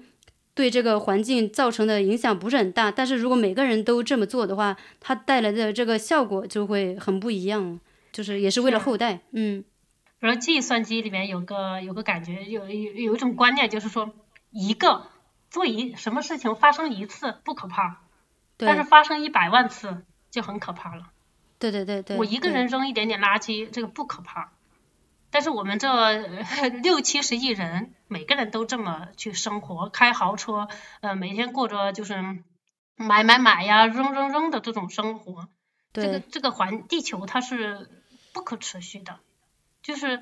[0.57, 7.79] 对这个环境造成的影响不是很大，但是如果每个人都这么做的话，它带来的这个效果就会很不一样，
[8.11, 9.63] 就是也是为了后代，嗯。
[10.19, 14.13] 比如计算机里面有个有个感觉，有有有一种观念，就是说
[14.49, 15.07] 一个
[15.49, 18.01] 做一什么事情发生一次不可怕，
[18.57, 21.11] 但是发生一百万次就很可怕了。
[21.59, 22.17] 对对对对。
[22.17, 24.51] 我一个人扔一点点垃圾，这个不可怕。
[25.29, 26.17] 但是我们这
[26.81, 30.67] 六七十亿人，每个人都这么去生活，开豪车，
[31.01, 32.15] 呃，每天过着就是
[32.95, 35.49] 买买买呀、扔扔扔的这种生活。
[35.93, 37.89] 这个这个环地球它是
[38.33, 39.19] 不可持续的，
[39.87, 40.21] 就是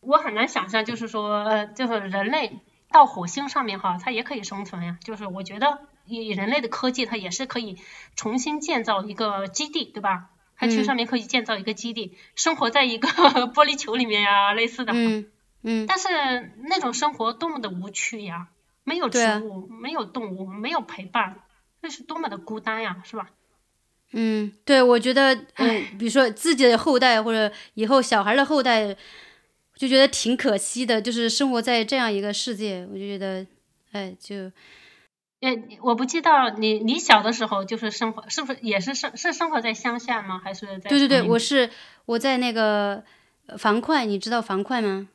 [0.00, 2.58] 我很难想象，就是说，呃，就是人类
[2.90, 4.96] 到火星上面哈，它也可以生存呀。
[5.04, 7.76] 就是我觉得以人类的科技，它也是可以
[8.16, 10.30] 重新建造一个基地，对吧？
[10.56, 13.08] 它去上面可以建造一个基地，生活在一个
[13.52, 14.94] 玻璃球里面呀，类似的。
[14.94, 15.30] 嗯
[15.62, 15.86] 嗯。
[15.86, 16.08] 但是
[16.64, 18.48] 那种生活多么的无趣呀！
[18.84, 21.42] 没有植物，没有动物，没有陪伴，
[21.82, 23.28] 那是多么的孤单呀，是吧？
[24.12, 28.96] 嗯，对，我觉得，嗯， 比如说自己的后代或者以后小孩的后代，
[29.76, 33.46] 就觉得挺可惜的，就是生活在这样一个世界，我就觉得，
[33.92, 34.50] 哎，就。
[35.40, 40.40] 哎，我不知道你你小的时候就是生活是不是也是生是生活在乡下吗？
[40.42, 40.88] 还是在？
[40.90, 41.70] 对对对，我是
[42.06, 43.04] 我在那个
[43.56, 45.08] 樊哙，你知道樊哙吗？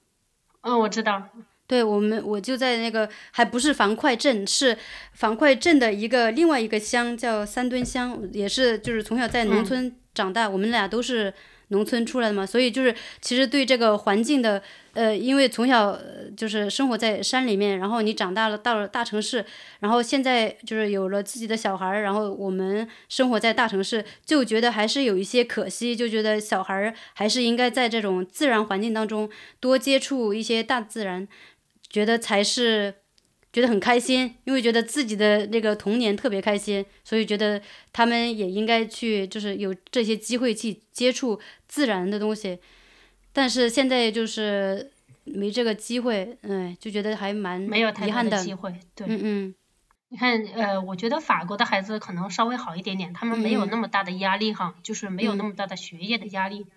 [0.61, 1.27] 嗯，我知道。
[1.67, 4.77] 对我们，我就在那个还不是樊哙镇，是
[5.13, 11.33] 樊哙镇的一个另外一个乡叫三墩乡，也是就是从小在农村长大，我们俩都是。
[11.69, 14.61] 农村出来的嘛，所以就是其实对这个环境的，
[14.93, 15.97] 呃，因为从小
[16.37, 19.43] 就是生活在山里面，然后你长大了到了大城市，
[19.79, 29.27] 然后现在就是有了自己的小孩儿，然后我们生活在大城市，就觉得还是有一些可惜，就觉得小孩儿还是应该在这种自然环境当中
[29.59, 31.27] 多接触一些大自然，
[31.93, 32.95] 觉得才是。
[33.55, 42.57] 觉得很开心，因为觉得自己的那个童年特别开心，所以觉得他们也应该去，就是有这些机会去接触自然的东西。
[43.31, 44.91] 但是现在就是
[45.25, 48.73] 没这个机会，嗯，就觉得还蛮没有太多的机会。
[48.95, 49.55] 对，嗯嗯。
[50.09, 56.61] 你看，呃，我觉得法国的孩子可能稍微好一点点，他们没有那么大的压力哈，就是没有那么大的学业的压力。
[56.61, 56.67] 嗯，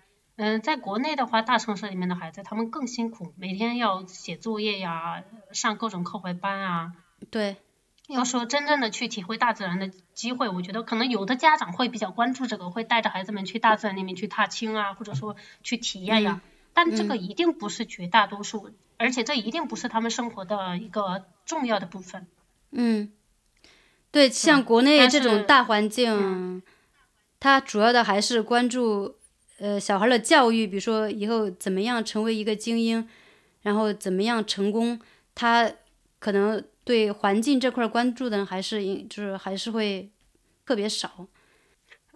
[0.63, 6.93] 在国内的话，大城市里面的孩子他们更辛苦，每天要写作业呀，上各种课外班啊。
[7.31, 7.57] 对。
[8.07, 16.39] 要说真正的去体会大自然的机会，我觉得可能有的家长会比较关注这个，会带着孩子们去大自然里面去踏青啊，或者说去体验呀。
[16.73, 22.27] 但这个一定不是绝大多数，而且这一定不是他们生活的一个重要的部分。
[22.71, 23.11] 嗯。
[24.11, 26.61] 对，像国内这种大环境，
[27.39, 29.15] 它主要的还是关注。
[29.59, 33.07] 呃，小孩的教育，比如说以后怎么样成为一个精英，
[33.63, 34.99] 然后怎么样成功，
[35.33, 35.71] 他
[36.19, 40.09] 可能对环境这块关注的还是，就是还是会
[40.65, 41.27] 特别少。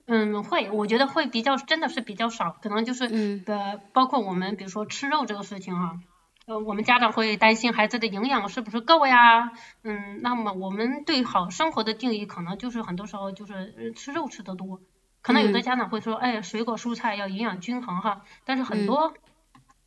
[0.05, 5.99] 嗯，会，我觉得会比较，真的是比较少，可能就是，嗯，呃，包括我们，比如说吃肉这个事情哈，
[6.45, 9.51] 呃，我们家长会担心孩子的营养是不是够呀，
[9.83, 14.81] 嗯，那么我们对好生活的定义，可能就是很多时候就是吃肉吃的多。
[15.21, 19.13] 可能有的家长会说，哎，水果蔬菜要营养均衡哈，但是很多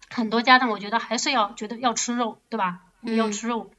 [0.09, 2.83] 很多家长我觉得还是要觉得要吃肉，对吧？
[3.03, 3.73] 要吃肉。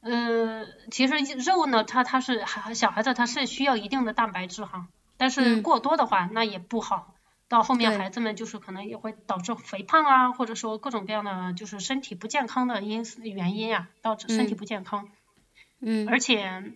[0.00, 7.14] 呃，其实肉呢，它它是孩小孩子他是需要一定的蛋白质哈，但是过多的话那也不好，
[7.48, 15.08] 到后面孩子们就是可能也会导致肥胖啊，或者说各种各样的就是身体不健康的因原因啊，导致身体不健康。
[15.80, 16.08] 嗯。
[16.08, 16.72] 而且。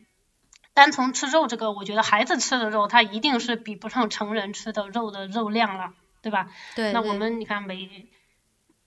[0.77, 6.49] 单从吃肉这个，我觉得孩子吃的肉，他一定是比不上成人吃的肉的肉量了，对吧？
[6.75, 6.93] 对。
[6.93, 8.07] 那我们你看每，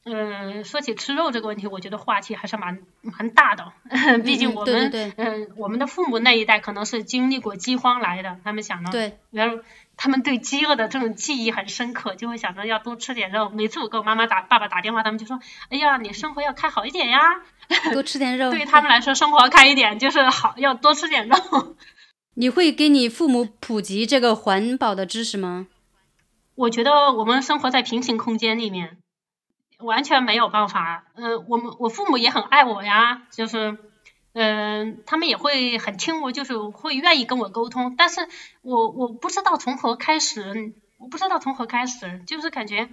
[0.06, 3.74] 嗯，说起吃肉这个问题，我觉得话题还是蛮蛮大的。
[4.24, 9.58] 毕竟我们，嗯，我们的父母那一代可能是经历过饥荒来的，他们想呢，对，然后
[10.02, 13.50] 他们对饥饿的这种记忆很深刻，就会想着要多吃点肉。
[13.50, 17.20] 每次我给我妈妈打、爸爸打电话，他们就说：“哎呀，你生活要开好一点呀，
[17.92, 21.36] 多吃点肉。”对于他们来说，生活开一点就是好，要多吃点肉。
[22.36, 25.68] 你会给你父母普及这个环保的知识吗？
[26.56, 28.98] 我觉得我们生活在平行空间里面。
[29.80, 33.78] 完全没有办法，嗯，我们我父母也很爱我呀，就是，
[34.34, 38.28] 嗯，他们也会很听我，就是会愿意跟我沟通，但是
[38.62, 42.90] 我我不知道从何开始，我不知道从何开始，就是感觉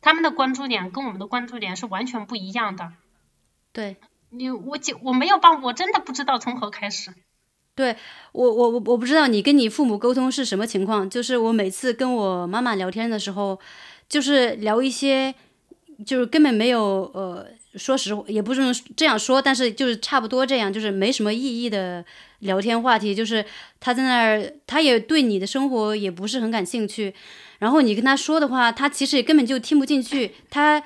[0.00, 2.92] 他们的关注点跟我们的关注点是完全不一样的。
[3.72, 3.96] 对，
[4.30, 7.12] 你我就我没有办，我真的不知道从何开始。
[7.74, 7.96] 对
[8.32, 13.60] 我我我我不知道你跟你父母沟通是什么情况，就是我每次跟我妈妈聊天的时候，
[14.08, 15.34] 就是聊一些。
[16.06, 17.44] 就是根本没有，呃，
[17.74, 18.60] 说实话，也不是
[18.96, 22.04] 这样说，但是就是差不多这样，就是没什么意义的
[22.40, 23.14] 聊天话题。
[23.14, 23.44] 就是
[23.78, 27.14] 他在那儿，他也对你的生活也不是很感兴趣。
[27.58, 30.32] 然后你跟他说的话，他其实也根本就听不进去。
[30.50, 30.82] 他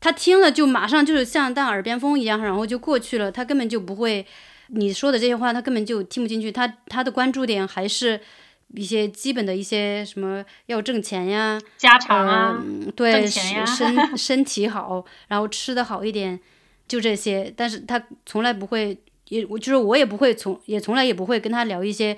[0.00, 3.32] 他听了就马上就是像当耳边风一样，然后就过去了。
[3.32, 4.26] 他根本就不会
[4.68, 6.52] 你说的这些话，他根本就听不进去。
[6.52, 8.20] 他他的关注点还是。
[8.68, 12.64] 一些基本的一些什么要挣钱呀，家常啊，
[12.96, 16.38] 对，身 身体好，然后吃的好一点，
[16.88, 17.52] 就这些。
[17.56, 18.98] 但是他从来不会，
[19.28, 22.16] 也我就是我也不会从，也从来也不会跟他聊一些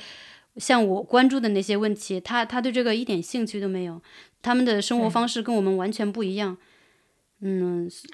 [0.57, 2.21] 像我关注的那些问题。
[2.21, 4.01] 他他对这个一点兴趣都没有，
[4.43, 6.53] 他们的生活方式跟我们完全不一样。
[6.55, 6.59] 嗯，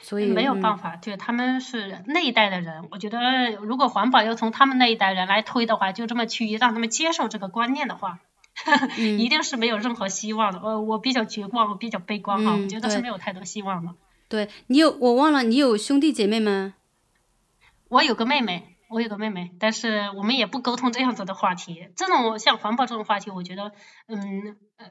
[0.03, 2.89] 所以没有办法，就他们是那一代的人。
[2.91, 8.21] 我觉得如果环保要从他们那一代人来推的话，就这么去让他们接受这个观念的话。
[8.99, 10.61] 一定是没有任何希望的。
[10.61, 13.95] 呃，我比较绝望，我比较悲观哈，我觉得是没有太多希望的。
[14.29, 16.75] 对你有，我忘了你有兄弟姐妹吗？
[17.89, 21.89] 我有个妹妹，我有个妹妹，但是我们也不沟通这样子的话题。
[21.97, 23.73] 这种像环保这种话题，我觉得，
[24.07, 24.91] 嗯，呃，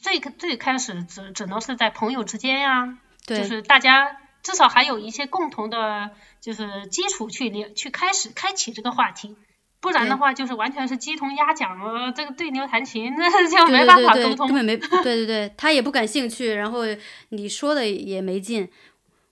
[0.00, 2.96] 最最开始只只能是在朋友之间呀，
[3.26, 6.10] 就是大家至少还有一些共同的，
[6.40, 9.36] 就是基础去连去开始开启这个话题。
[9.80, 14.76] 不然的话，就是完全是鸡同鸭讲了，这个对牛弹琴，那 就没办法沟通，根本没。
[14.76, 16.82] 对对对，他也不感兴趣，然后
[17.30, 18.70] 你说的也没劲。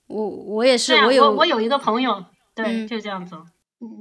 [0.08, 2.24] 我我也是，我有我有一个朋友，
[2.56, 3.36] 对，就这样子。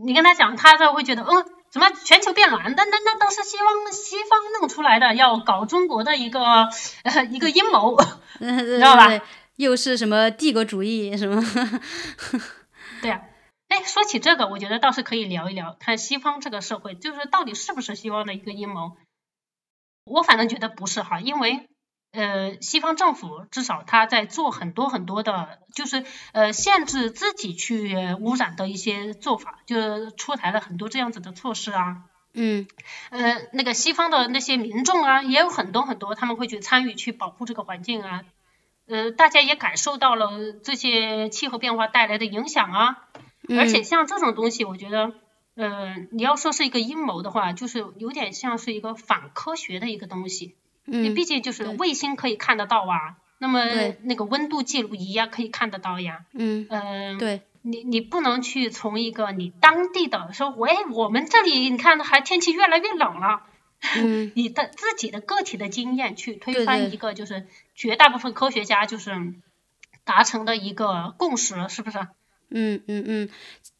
[0.03, 6.67] 你跟他讲，他才会觉得，嗯，什么全球变暖，那那那都是西方西方弄出来的，要搞中国的一个
[7.29, 7.95] 一个阴谋，
[8.39, 9.07] 知道吧？
[9.59, 11.43] 又是什么帝国主义 什么？
[13.01, 13.21] 对呀。
[13.67, 18.95] 哎，说起这个，我觉得倒是可以聊一聊，看西方这个社会，就是到底是不是西方的一个阴谋？
[20.05, 21.67] 我反正觉得不是哈，因为
[22.13, 32.05] 呃，西方政府至少他在做很多很多的，就是呃，限制自己去污染的一些做法，就是出台了很多这样子的措施啊。
[32.33, 32.65] 嗯。
[33.11, 38.23] 呃，那个西方的那些民众啊，也有很多很多，他们会去参与去保护这个环境啊。
[38.89, 42.97] 呃，大家也感受到了这些气候变化带来的影响啊。
[43.57, 45.13] 而且像这种东西，我觉得，
[45.55, 50.55] 呃，你要说是一个阴谋的话，就是有点像是一个反科学的一个东西。
[50.85, 51.15] 嗯。
[51.15, 53.61] 毕竟就是卫星可以看得到啊，那么
[54.03, 56.25] 那个温度记录仪呀可以看得到呀。
[56.33, 56.67] 嗯。
[56.69, 57.17] 嗯。
[57.17, 57.41] 对。
[57.61, 63.41] 你你不能去从一个你当地的说，喂，我们这里你看还天气越来越冷了。
[63.95, 64.31] 嗯。
[64.35, 69.11] 你的自己的个体的经验去推翻一个就是绝大部分科学家就是
[70.03, 71.99] 达成的一个共识，是不是？
[72.51, 73.29] 嗯嗯嗯，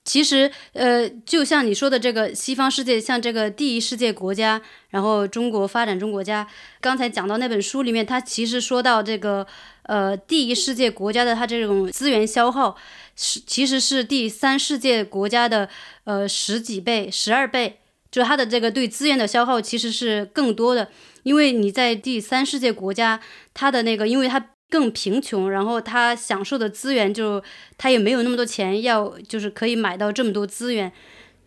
[0.03, 6.47] 其实呃，就像你说的这个西方世界，像这个第一世界国家，然后中国发展中国家，
[6.79, 9.47] 刚才讲到那本书里面，它其实说到这个
[9.83, 12.77] 呃第一世界国家的它这种资源消耗
[13.15, 15.67] 是其实是第三世界国家的
[16.03, 17.79] 呃十几倍、十二倍，
[18.19, 20.89] 就它的这个对资源的消耗其实是更多的，
[21.23, 23.19] 因为你在第三世界国家，
[23.53, 24.45] 它的那个因为它。
[24.71, 27.43] 更贫穷，然后它享受的资源就
[27.75, 30.91] 它也没有那么多钱，要就是可以买到这么多资源，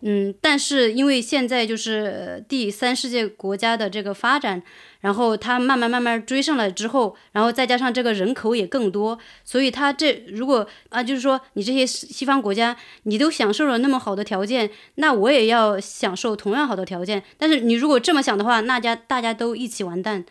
[0.04, 4.62] 嗯，但是因为现在就是第三世界国家的这个发展，
[5.00, 20.24] 然后他慢慢慢慢追上来之后，然后再加上这个人口也更多，所以他这如果啊，就是说你这些西方国家你都享受了那么好的条件，那我也要享受同样好的条件，但是你如果这么想的话，那家大家都一起完蛋。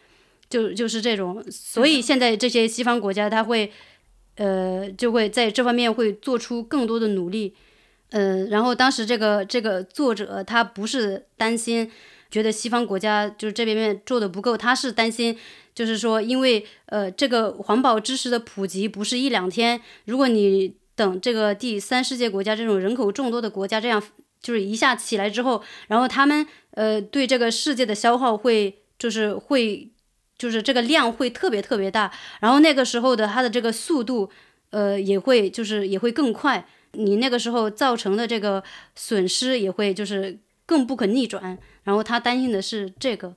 [0.49, 3.72] 就就是这种，所以现在这些西方国家，他会，
[4.36, 7.53] 呃，就会在这方面会做出更多的努力，
[8.12, 11.89] 呃，然后当时这个这个作者他不是担心，
[12.30, 15.38] 觉得西方国家就是这边面做的不够，他是担心，
[15.74, 24.01] 就是说，因为呃，这个环保知识的普及不是一两天，如果你等这个第三世界国家这种人口众多的国家这样
[24.41, 29.89] 就是一下起来之后，然后他们呃对这个世界的消耗会就是会
[30.38, 34.30] 就是这个量会特别特别大，然后那个时候的它的这个速度
[34.72, 38.63] 呃也会就是也会更快，你那个时候造成的这个
[38.95, 41.57] 损失也会就是更不可逆转。
[41.83, 43.33] 然后他担心的是这个，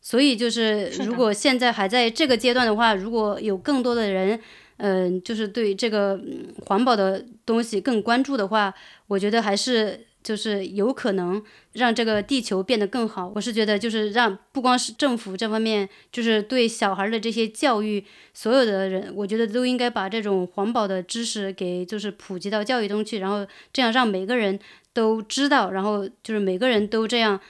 [0.00, 4.38] 所以就是如果现在还在这个阶段的话，如果有更多的人，
[4.76, 6.20] 嗯，就是对这个
[6.66, 8.72] 环保的东西更关注的话，
[9.08, 11.42] 我觉得还是就是有可能
[11.72, 13.32] 让这个地球变得更好。
[13.34, 24.58] 我是觉得就是让不光是政府这方面，就是对小孩的这些教育，所有的人，我觉得都应该把这种环保的知识给就是普及到教育中去，然后这样让每个人
[24.92, 27.40] 都知道，然后就是每个人都这样。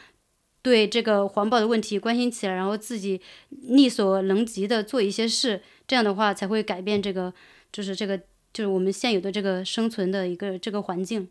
[0.65, 7.35] 对这个环保的问题关心起来，然后自己力所能及的做一些事，这样的话才会改变这个，
[7.73, 8.17] 就是这个，
[8.53, 11.29] 就是我们现有的这个生存的一个这个环境。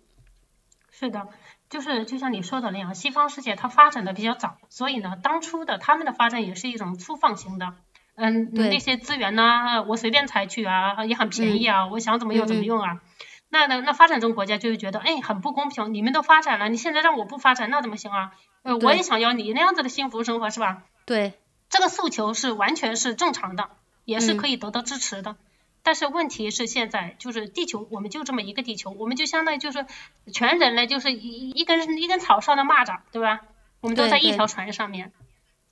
[1.02, 1.28] 是的，
[1.68, 7.74] 就是就像你说的那样，西方世界它发展的比较早，所以呢，当初的他们的发展也是一种粗放型的，
[8.14, 13.02] 嗯，那些资源呢，我随便采取啊，也很便宜啊，我想怎么用怎么用啊。
[13.50, 18.34] 那那那发展中国家就会觉得，哎，很不公平，你们都发展了，你现在让我不发展，那怎么行啊？
[18.62, 20.84] 呃，我也想要你那样子的幸福生活，是吧？
[21.08, 21.34] 对，
[21.72, 23.70] 这个诉求是完全是正常的，
[24.06, 25.36] 也是可以得到支持的。
[25.84, 29.86] 但是问题是现在就是地球，我们就这么一个地球，我们就相当于就是
[30.34, 33.42] 全人类就是一一根一根草上的蚂蚱，对吧？
[33.80, 35.12] 我们都在一条船上面，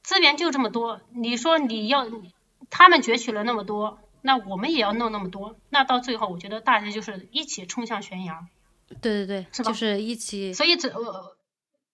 [0.01, 2.07] 资源就这么多，你说你要
[2.69, 3.99] 他们攫取了那么多。
[4.21, 8.45] 那我们也要弄那么多，那到最后，我觉得大家就是一起冲向悬崖。
[9.01, 10.51] 对对对，是吧就是一起。
[10.51, 10.89] 所以这，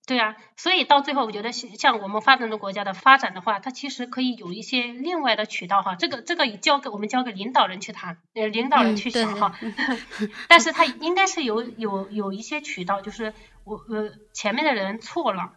[0.07, 5.95] 对啊，所以到最后，我觉得像我们发展中国家的发展的话，它其实可以有一些另外的渠道哈。
[5.95, 9.57] 这个这个交给我们交给领导人去谈，呃，领导人去想哈。
[10.47, 13.33] 但是他应该是有有有一些渠道，就是
[13.63, 15.53] 我呃前面的人错了，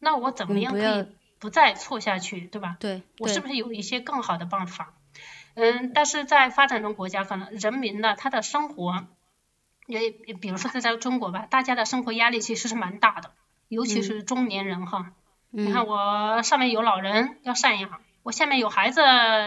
[0.00, 1.06] 那我怎么样可以
[1.38, 2.76] 不再错下去，对吧？
[2.80, 4.92] 对，我是不是有一些更好的办法？
[5.54, 9.06] 嗯，但是在发展中国家，可能人民呢，他的生活，
[9.86, 13.30] 也比如说在在中国吧，大家的生活压力其实是蛮大的，
[13.68, 15.12] 尤其是中年人哈。
[15.50, 17.90] 你看我上面有老人要赡养，
[18.22, 19.00] 我下面有孩子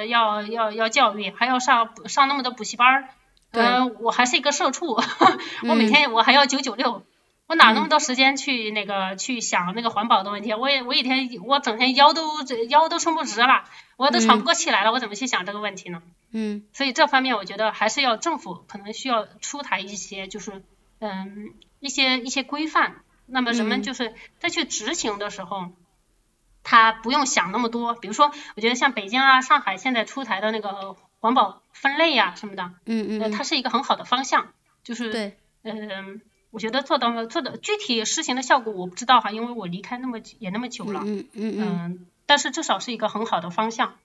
[0.07, 3.09] 要要要教育，还要上上那么多补习班儿。
[3.51, 4.97] 嗯，我还是一个社畜，
[5.67, 7.03] 我每天我还要九九六。
[7.47, 10.53] 我哪那么多时间去那个去想那个环保的问题？
[10.53, 12.23] 我也我一天我整天腰都
[12.69, 13.65] 腰都撑不直了，
[13.97, 16.01] 我都喘不过气来了，我怎么去想这个问题呢？
[16.31, 20.63] 嗯，所以这方面我觉得还是要政府可能需要出台一些就是
[20.99, 21.49] 嗯
[21.81, 25.71] 一些一些规范，那么人们就是在去执行的时候，
[26.63, 27.93] 他不用想那么多。
[27.95, 34.53] 比如说，我觉得像北京啊、上海现在出台的那个环保分类呀什么的，嗯嗯，它是一个很好的方向，
[34.83, 36.21] 就是对，嗯。
[36.53, 43.95] 我觉得做到做的具体实行的效果我不知道哈，因为我离开那么也那么久了，嗯嗯嗯，但是至少是一个很好的方向，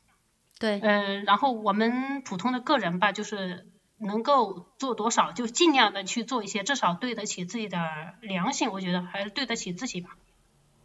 [0.61, 3.66] 对，嗯，然后我们普通的个人吧，就是
[3.99, 7.78] 能够做多少就尽量的去做一些，至少对得起自己的
[8.20, 10.11] 良心，我觉得还是对得起自己吧。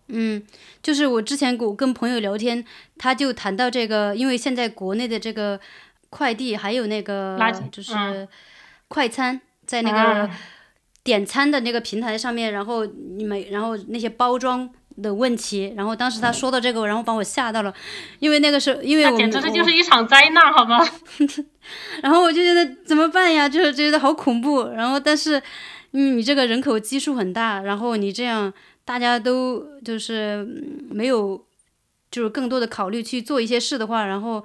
[0.07, 0.45] 嗯，
[0.82, 2.66] 就是我之前我跟朋友聊天，
[2.97, 5.59] 他就谈到这个，因为现在国内的这个
[6.09, 7.38] 快递还有那个
[7.72, 8.28] 就是
[8.88, 10.30] 快餐在那个。
[11.03, 14.72] 点餐的那个平台上面，然后你们，然后那些包装
[15.02, 17.74] 的问题，然后当时他说到这个，然后把我吓到了，
[18.20, 20.84] 因为那个时候，因为我简直这就是一场灾难，好吗？
[22.02, 23.48] 然后我就觉得怎么办呀？
[23.48, 24.70] 就是觉得好恐怖。
[24.70, 25.42] 然后但是，
[25.92, 28.52] 嗯，你这个人口基数很大，然后你这样
[28.84, 30.44] 大家都就是
[30.89, 31.46] 没有，
[32.10, 34.44] 就是更多的考虑去做一些事的话，然后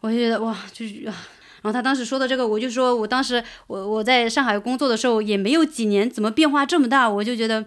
[0.00, 1.14] 我就觉得哇，就是啊。
[1.62, 7.08] 然后他当时说的这个，我就说，我当时我我在上海工作的时候也没有几年，怎么变化这么大？
[7.08, 7.64] 我就觉得，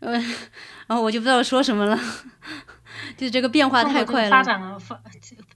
[0.00, 0.22] 呃，
[0.86, 1.98] 然后我就不知道说什么了，
[3.16, 5.00] 就这个变化太快了，发展了发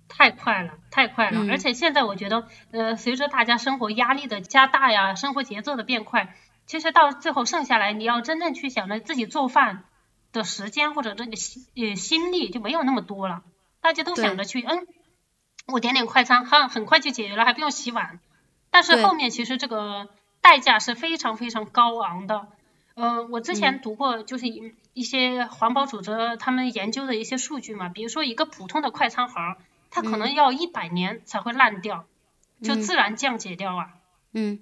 [0.08, 1.46] 太快了，太快了。
[1.50, 6.34] 而且现在我觉得，呃，随着大家生活压力的加大呀，生活节奏的变快，
[6.66, 9.84] 其实到最后剩下来，你要真正去想着自己做饭
[10.32, 13.42] 的时间或者这个心呃心力就没有那么多了，
[13.80, 14.86] 大家都想着去嗯。
[15.66, 18.20] 我点点快餐，哈，很快就解决了，还不用洗碗。
[18.70, 20.08] 但是后面其实这个
[20.40, 22.46] 代价是非常非常高昂的。
[22.96, 24.46] 嗯，我之前读过，就是
[24.94, 29.34] 一些环保组织他们研究的一些数据嘛，比如说一个普通的快餐盒，
[29.90, 32.06] 它可能要一百年才会烂掉，
[32.62, 33.90] 就自然降解掉啊。
[34.32, 34.60] 嗯。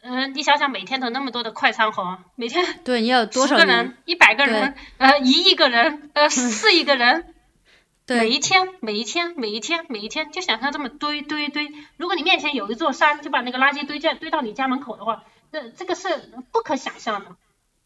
[0.00, 7.34] 嗯，你想想每天都那么多的快餐盒，每天对，你要有多少个人、一百个人、呃一亿个人、呃四亿个人，
[8.06, 11.70] 对每一天、每一天、每一天、每一天，就想象这么堆堆堆。
[11.96, 16.08] 如果你面前有一座山，就把那个垃圾堆建堆到你家门口的话，这这个是
[16.52, 17.36] 不可想象的。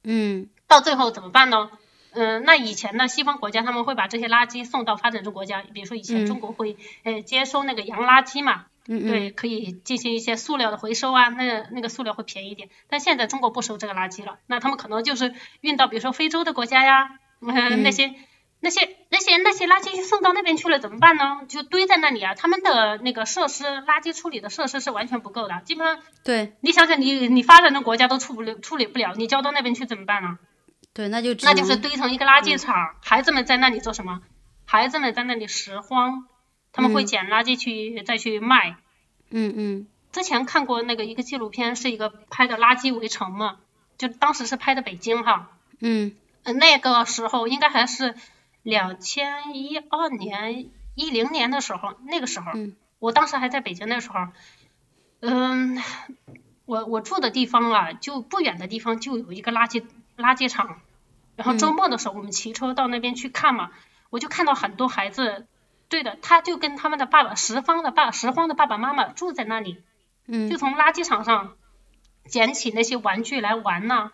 [0.05, 1.71] 嗯到最后怎么办呢？
[2.15, 12.69] 嗯，那以前呢，西方国家他们会把这些垃圾送到发展中国家，比如说以前嗯中国会呃接收那个洋垃圾嘛，嗯嗯，对，可以进行一些塑料的回收啊，那那个塑料会便宜一点。
[12.89, 18.15] 但现在中国不收这个垃圾了，那他们可能就是运到比如说非洲的国家呀，嗯、那些
[18.65, 21.43] 那些那些那些垃圾送到那边去了怎么办呢？
[21.49, 30.39] 就堆在那里啊，他们的那个设施，垃圾处理的设施是完全不够的，基本上对你想想你你发展的国家都处不了处理不了，你交到那边去怎么办呢？
[30.95, 34.23] 对，那就那就是堆成一个垃圾场，孩子们在那里做什么？
[34.65, 36.29] 孩子们在那里拾荒，
[36.73, 38.77] 他们会嗯捡垃圾去、再去卖。
[39.31, 43.57] 嗯嗯之前看过那个一个纪录片，是一个拍的垃圾围城嘛，
[43.99, 45.51] 就当时是拍的北京哈，
[45.81, 48.15] 嗯呃那个时候应该还是
[48.63, 52.77] 两千一二年一零年的时候，那个时候，嗯。
[52.99, 54.29] 我当时还在北京那时候，
[55.19, 55.83] 嗯，
[56.67, 59.83] 我我住的地方啊，就不远的地方就有一个垃圾
[60.17, 60.81] 垃圾场，
[61.35, 63.73] 然后周末的时候我们骑车到那边去看嘛，
[64.11, 65.49] 我就看到很多孩子，
[65.89, 69.81] 对的，他就跟他们的爸爸拾荒的爸拾荒的爸爸妈妈住在那里，就
[70.29, 71.57] 嗯从垃圾场上
[72.27, 74.13] 捡起那些玩具来玩呐、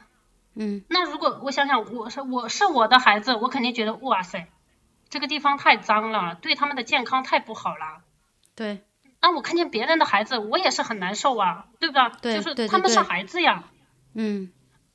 [0.61, 4.49] 嗯那如果我想想，我是我是我的孩子，我肯定觉得哇塞，
[5.09, 8.03] 这个地方太脏了，对他们的健康太不好了。
[8.57, 8.81] 对
[9.21, 12.11] 那我看见别人的孩子，我也是很难受啊，对吧？
[12.21, 13.65] 对就是他们是孩子呀。
[14.15, 14.51] 嗯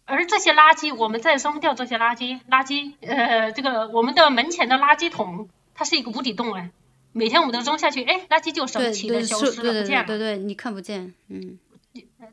[0.06, 6.72] 而这些垃圾，我们再扔掉这些垃圾，垃圾，呃，这个我们的门前的垃圾桶，它是一个无底洞哎，
[7.14, 11.58] 每天我们都扔下去，哎，垃圾就神奇的消失了，不见了，对对对，你看不见，嗯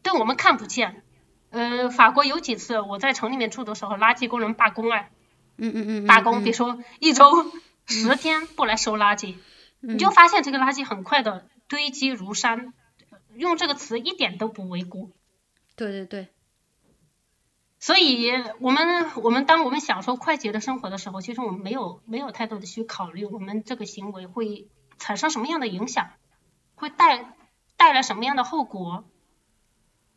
[0.03, 1.03] 对我们看不见。
[1.51, 5.11] 呃，法国有几次我在城里面住的时候，垃圾工人罢工哎，
[5.57, 7.51] 嗯嗯嗯，罢工，比如说一周
[7.86, 9.34] 十天不来收垃圾，
[9.80, 12.72] 你就发现这个垃圾很快的堆积如山，
[13.34, 15.11] 用这个词一点都不为过。
[15.74, 16.28] 对对对，
[17.80, 18.30] 所以，
[18.61, 26.11] 我们我们当我们享受快捷的生活的时候，其实我们没有没有太多的去考虑我们这个行为会产生什么样的影响，
[26.76, 27.34] 会带
[27.76, 29.05] 带来什么样的后果。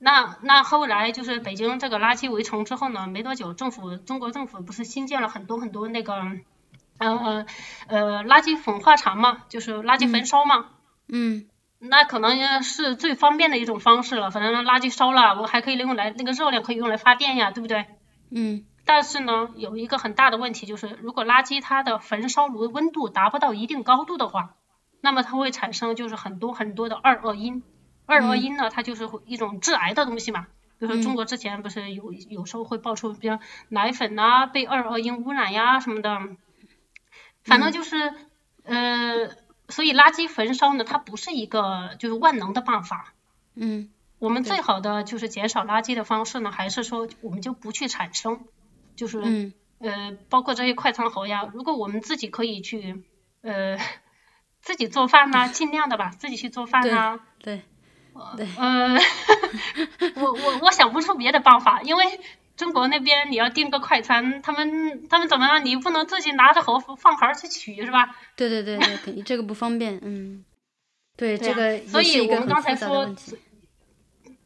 [0.03, 6.13] 那那后来就是北京这个垃圾围城之后呢，没多久，政府中国政府不是新建了很多很多那个，
[6.97, 7.45] 呃呃
[7.87, 10.65] 呃垃圾焚化厂嘛，就是垃圾焚烧嘛。
[11.07, 11.45] 嗯
[11.79, 14.29] 那可能是最方便的一种方式了。
[14.29, 17.85] 反正垃圾烧了，我还可以用来那个热量可以用来发电呀，对不对？
[18.29, 24.55] 嗯但是呢，有一个很大的问题就是，如果垃圾它的焚烧炉温度达不到一定高度的话，
[24.99, 27.63] 那么它会产生就是很多很多的二恶英。
[28.05, 30.47] 二恶英呢，它就是会一种致癌的东西嘛。
[30.79, 33.37] 比如说中国之前不是有有时候会爆出，比如
[33.69, 36.19] 奶粉呐、被二恶英污染呀什么的，
[37.43, 38.13] 反正就是、
[38.63, 39.29] 呃，
[39.69, 43.13] 所以垃圾焚烧呢，它不是一个就是万能的办法。
[43.55, 43.87] 嗯
[44.19, 48.45] 我们最好的就是减少垃圾的方式呢，还是说我们就不去产生，
[48.95, 49.53] 就是、嗯。
[49.79, 53.01] 呃，包括这些快餐盒呀，如果我们自己可以去
[53.41, 53.77] 呃
[54.61, 57.63] 自己做饭呐、尽量的吧，自己去做饭呐、对对，
[58.57, 58.97] 呃，
[60.15, 62.05] 我我我想不出别的办法，因为
[62.55, 65.65] 中国那边你要订个快餐，他们他们怎么样？
[65.65, 68.15] 你不能自己拿着盒饭盒去取是吧？
[68.35, 70.45] 对对对对，肯定这个不方便，嗯，
[71.17, 73.13] 对这个所以我们刚才说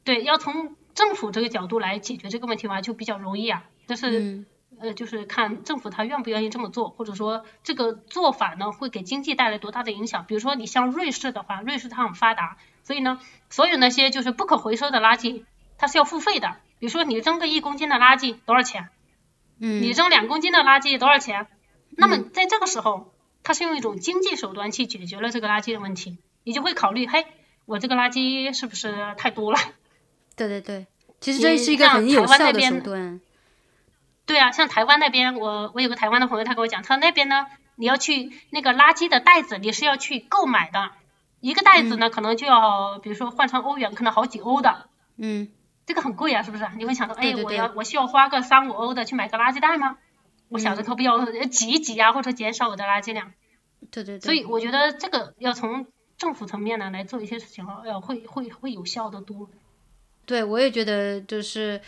[0.04, 4.20] 对，要从政府这个角度来解决这个问题嘛，就比较容易啊，就是。
[4.20, 4.46] 嗯
[4.80, 10.26] 呃，就是看政府他愿不愿意这么做，或者说这个做法呢会给经济带来多大的影响。
[10.28, 12.58] 比如说你像瑞士的话，瑞士它很发达，
[12.88, 13.20] 所以呢，
[13.50, 15.44] 所有那些就是不可回收的垃圾，
[15.78, 16.56] 它是要付费的。
[16.80, 18.88] 比如说你扔个一公斤的垃圾多少钱？
[19.60, 21.48] 嗯你扔两公斤的垃圾多少钱？
[21.90, 23.14] 那么在这个时候，
[23.44, 27.26] 它是用一种经济手段去解决了这个垃圾的问题，你就会考虑，嘿，
[27.66, 29.60] 我这个垃圾是不是太多了？
[30.38, 30.88] 对对对，
[31.20, 33.20] 其实这是一个很有效的手边段，
[34.26, 40.92] 对啊，像台湾那边，我我有个台湾的朋友，他跟我讲，他那边呢，你要去那个垃圾的袋子，你是要去购买的，
[41.48, 45.48] 一个袋子呢，可能就要，比如说换成欧元，可能好几欧的，嗯
[45.86, 46.68] 这个很贵啊，是不是？
[46.78, 49.98] 你会想到，哎，我要我需要花个三五欧的去买个垃圾袋吗？
[50.50, 53.32] 我想着可不要呃挤一挤啊，或者减少我的垃圾量。
[53.90, 55.88] 对对对，所以我觉得这个要从
[56.18, 59.50] 政府层面呢来做一些事情，呃，会会会有效的多。
[60.26, 61.80] 对，我也觉得就是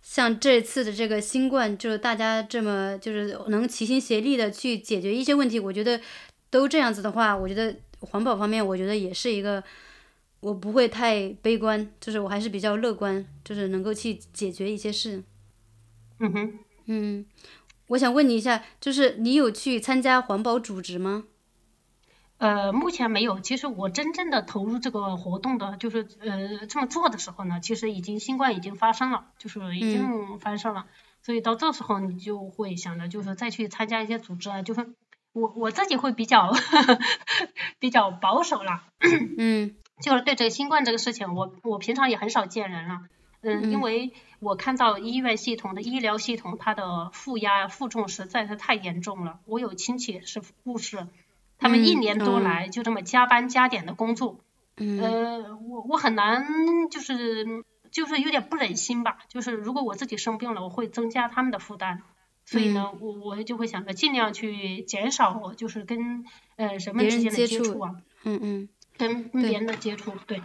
[0.00, 6.00] 像这次的这个新冠，就是大家这么就是能齐心协力的去解决一些问题，我觉得
[6.48, 9.62] 都这样子的话，我觉得环保方面，我觉得也是一个
[10.40, 15.22] 我不会太悲观，就是我还是比较乐观，就是能够去解决一些事。
[16.20, 17.26] 嗯哼，嗯，
[17.88, 21.24] 我想问你一下，就是你有去参加环保组织吗？
[22.38, 23.40] 呃，目前没有。
[23.40, 30.86] 其实我真正的投入这个活动的，就是呃这么做的时候呢，其实已经新冠已经发生了，就是已经发生了。
[31.20, 34.88] 所以到这时候你就会想着，就是再去参加一些组织啊，就是
[35.32, 36.52] 我我自己会比较
[37.78, 38.84] 比较保守啦。
[39.38, 39.74] 嗯。
[40.00, 43.00] 就是对这个新冠这个事情，我我平常也很少见人了。
[43.42, 49.40] 嗯，因为我看到医院系统的医疗系统，它的负压负重实在是太严重了。
[49.44, 51.08] 我有亲戚是护士。
[51.58, 54.38] 他们一年多来就这么加班加点的工作，
[54.76, 56.46] 呃，我我很难
[56.88, 62.02] 就是就是有点不忍心吧，就是如果我自己生病了，我会增加他们的负担，
[62.50, 66.24] 所以呢，我我就会想着尽量去减少就是跟
[66.56, 70.40] 呃人们之间的接触啊，嗯嗯，跟跟别人的接触，对，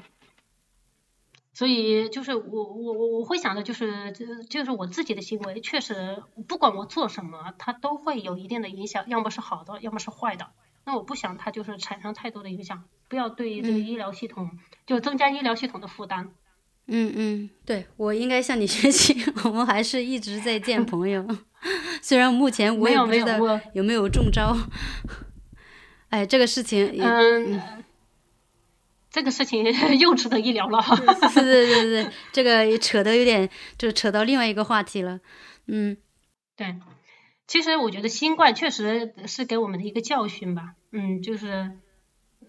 [1.54, 2.42] 所以就是我
[2.74, 4.12] 我我我会想的就是
[4.50, 10.52] 就是我自己的行为确实不管我做什么，它都会有一定的影响，要么是好的，要么是坏的。
[10.84, 16.34] 那我不想它就是产生太多的影响，不要对这个医疗系统就增加医疗系统的负担。
[16.88, 19.16] 嗯嗯，对我应该向你学习，
[19.46, 21.26] 我们还是一直在见朋友，
[22.02, 24.58] 虽然目前我也不知道有没有中招。
[26.10, 27.62] 哎，这个事情，嗯，
[29.10, 29.64] 这个事情
[29.98, 30.80] 又值得一聊了。
[31.34, 35.20] 对对对对，这个扯的有点，就扯到另外一个话题了。
[35.68, 35.98] 嗯，
[36.56, 36.76] 对。
[37.46, 41.72] 其实我觉得新冠确实是给我们的一个教训吧，嗯，就是，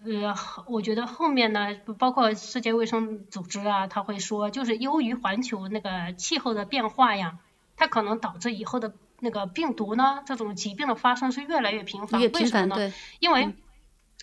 [0.05, 0.35] 呃，
[0.67, 7.39] 我觉得后面呢，包括世界卫生组织啊，他会说，就是由于环球那个气候的变化呀，
[7.75, 12.75] 它可能导致以后的那个病毒呢，这种疾病的发生是越来越频繁，为什么呢？
[13.19, 13.55] 因为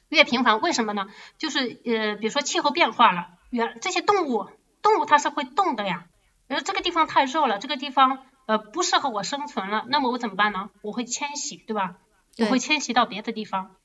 [0.09, 1.09] 越频繁，为什么呢？
[1.39, 4.47] 就是呃，比如说气候变化了，原这些动物，
[4.83, 6.07] 动物它是会动的呀，
[6.49, 8.21] 呃，这个地方太热了，这个地方。
[8.45, 10.71] 呃，不适合我生存了，那么我怎么办呢？
[10.83, 11.95] 我会迁徙，对吧？
[12.41, 13.77] 我会迁徙到别的地方，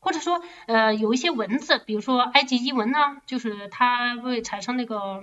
[0.00, 5.22] 或者说，呃，有一些蚊子，比如说埃及伊蚊呢，就是它会产生那个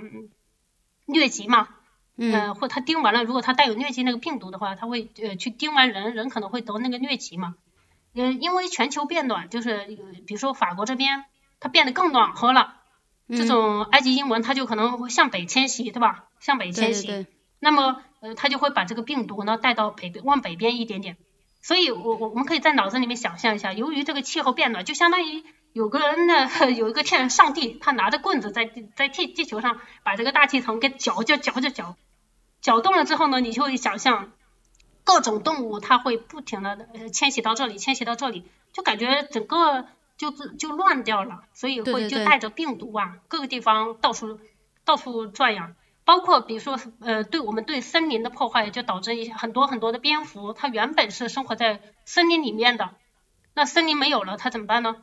[1.08, 1.70] 疟疾嘛，
[2.16, 7.56] 嗯，或它叮完了，如果它带有疟疾那个病毒的话，它会呃去叮完人，人可能会得那个疟疾嘛。
[8.14, 9.86] 嗯，因为全球变暖，就是
[10.26, 11.26] 比如说法国这边
[11.60, 12.76] 它变得更暖和了，
[13.30, 16.26] 这种埃及伊蚊它就可能向北迁徙，对吧？
[16.40, 17.26] 向北迁徙，
[17.60, 18.04] 那么。
[18.22, 21.18] 呃，它就会把这个病毒呢带到北边，往北边一点点。
[21.62, 25.44] 所以，我我我们可以在脑子里面想象一下，由于这个气候变暖，就相当于
[25.74, 31.96] 有个人呢， 有一个天上帝，他拿着棍子在在地地球上把这个大气层给搅搅搅搅搅，
[32.62, 34.32] 搅动了之后呢，你就会想象
[35.04, 38.44] 各种动物它会不停的迁徙到这里，迁徙到这里，
[38.74, 39.86] 就感觉整个
[40.18, 44.40] 就就乱掉了，所以会就带着病毒啊，各个地方到处
[44.84, 45.76] 到处转呀。
[46.04, 52.96] 包括比如说，呃，对我们对森林的破坏，就导致一些很多很多的蝙蝠，它原本是生活在森林里面的，
[53.54, 54.96] 那森林没有了，它怎么办呢？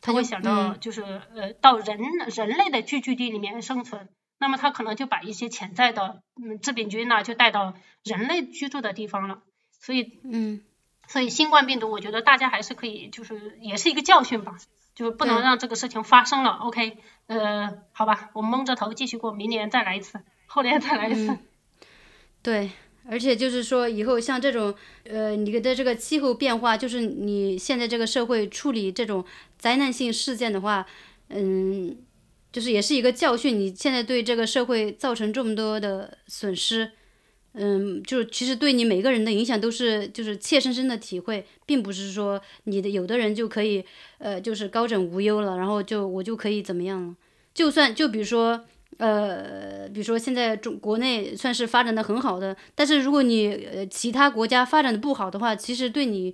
[0.00, 1.02] 它会想到就是
[1.34, 1.98] 呃到人
[2.34, 7.74] 人类的聚居地里面生存，那么它可能就把一些潜在的嗯致病菌呢就带到
[8.04, 9.42] 人类居住的地方了，
[9.80, 10.62] 所以嗯，
[11.08, 14.56] 所以新冠病毒，我觉得大家还是可以，就是也是一个教训吧。
[14.98, 16.96] 就不能让这个事情发生了，OK？
[17.28, 20.18] 呃，好吧，我蒙着头继续过，明年再来一次，
[20.48, 21.38] 后年再来一次。
[22.42, 22.72] 对，
[23.08, 24.74] 而且就是说，以后像这种，
[25.04, 29.24] 呃，你的这个气候变化，就是你现在这个社会处理这种
[29.56, 30.84] 灾难性事件的话，
[31.28, 31.96] 嗯，
[32.50, 33.56] 就是也是一个教训。
[33.56, 36.90] 你现在对这个社会造成这么多的损失。
[37.60, 43.84] 嗯，就是其实对你每个人的影响都是就是切身身的体会，并不是说你的有的人就可以
[44.18, 47.16] 呃就是高枕无忧了，然后就我就可以怎么样了。
[47.52, 48.64] 就算就比如说
[48.98, 56.32] 呃比如说现在中国内算是发展的很好的，但是如果你呃其他国家发展的不好的话，其实对你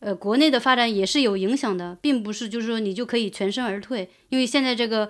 [0.00, 5.08] 呃国内的发展也是有影响的，并不是就是说你就可以全身而退，因为现在这个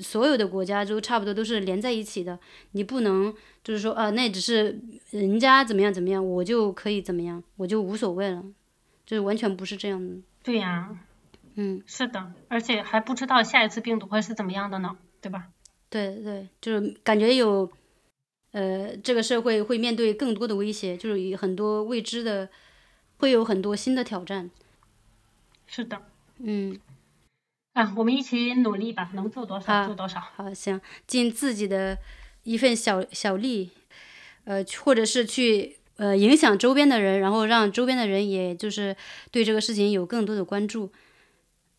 [0.00, 2.38] 所有的国家都差不多都是连在一起的，
[2.72, 3.34] 你不能。
[3.64, 4.78] 就是说，啊，那只是
[5.10, 8.44] 人家怎么样怎么样，我就可以怎么样，我就无所谓了，
[9.06, 10.16] 就是完全不是这样的。
[10.42, 10.94] 对呀，
[11.54, 15.46] 嗯，是的，而且还不知道下一次病毒会是怎么样的呢，对吧？
[15.88, 17.72] 对对，就是感觉有，
[18.52, 22.50] 呃，这个社会会面对更多的威胁，就是有很多未知的，
[23.18, 24.50] 会有很多新的挑战。
[25.66, 26.02] 是的，
[26.38, 26.78] 嗯。
[27.72, 30.20] 啊，我们一起努力吧，能做多少做多少。
[30.20, 31.98] 好，行，尽自己的
[32.44, 33.70] 一份小小力，
[34.44, 38.96] 呃，或者是去呃影响周边的人，然后让周边的人也就是
[39.32, 40.92] 对这个事情有更多的关注。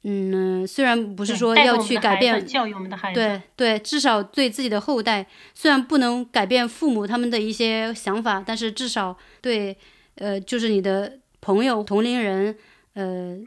[0.03, 9.77] 嗯，虽然不是说要去改变教育我们的孩子，对对，至少对自己的后代，虽然不能改变父母他们的一些想法，但是至少对
[10.15, 12.57] 呃，就是你的朋友，同龄人，
[12.93, 13.39] 呃，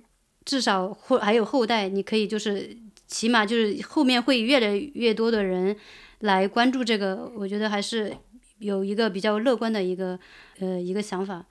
[0.45, 2.77] 至少后还有后代，你可以就是
[3.09, 5.77] 起码就是后面会越来越多的人
[6.21, 8.17] 来关注这个，我觉得还是
[8.61, 10.17] 有一个比较乐观的一个
[10.61, 11.45] 呃一个想法。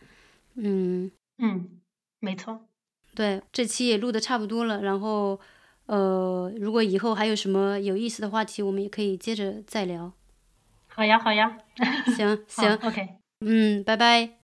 [0.56, 1.68] 嗯嗯，
[2.22, 2.62] 没错，
[3.14, 5.38] 对，这期也录的差不多了，然后
[5.88, 10.14] 呃，如果以后还有什么有意思的话题，我们也可以接着再聊。
[10.88, 11.58] 好呀，好呀，
[12.16, 13.08] 行行， ok，
[13.42, 14.47] 嗯，拜拜。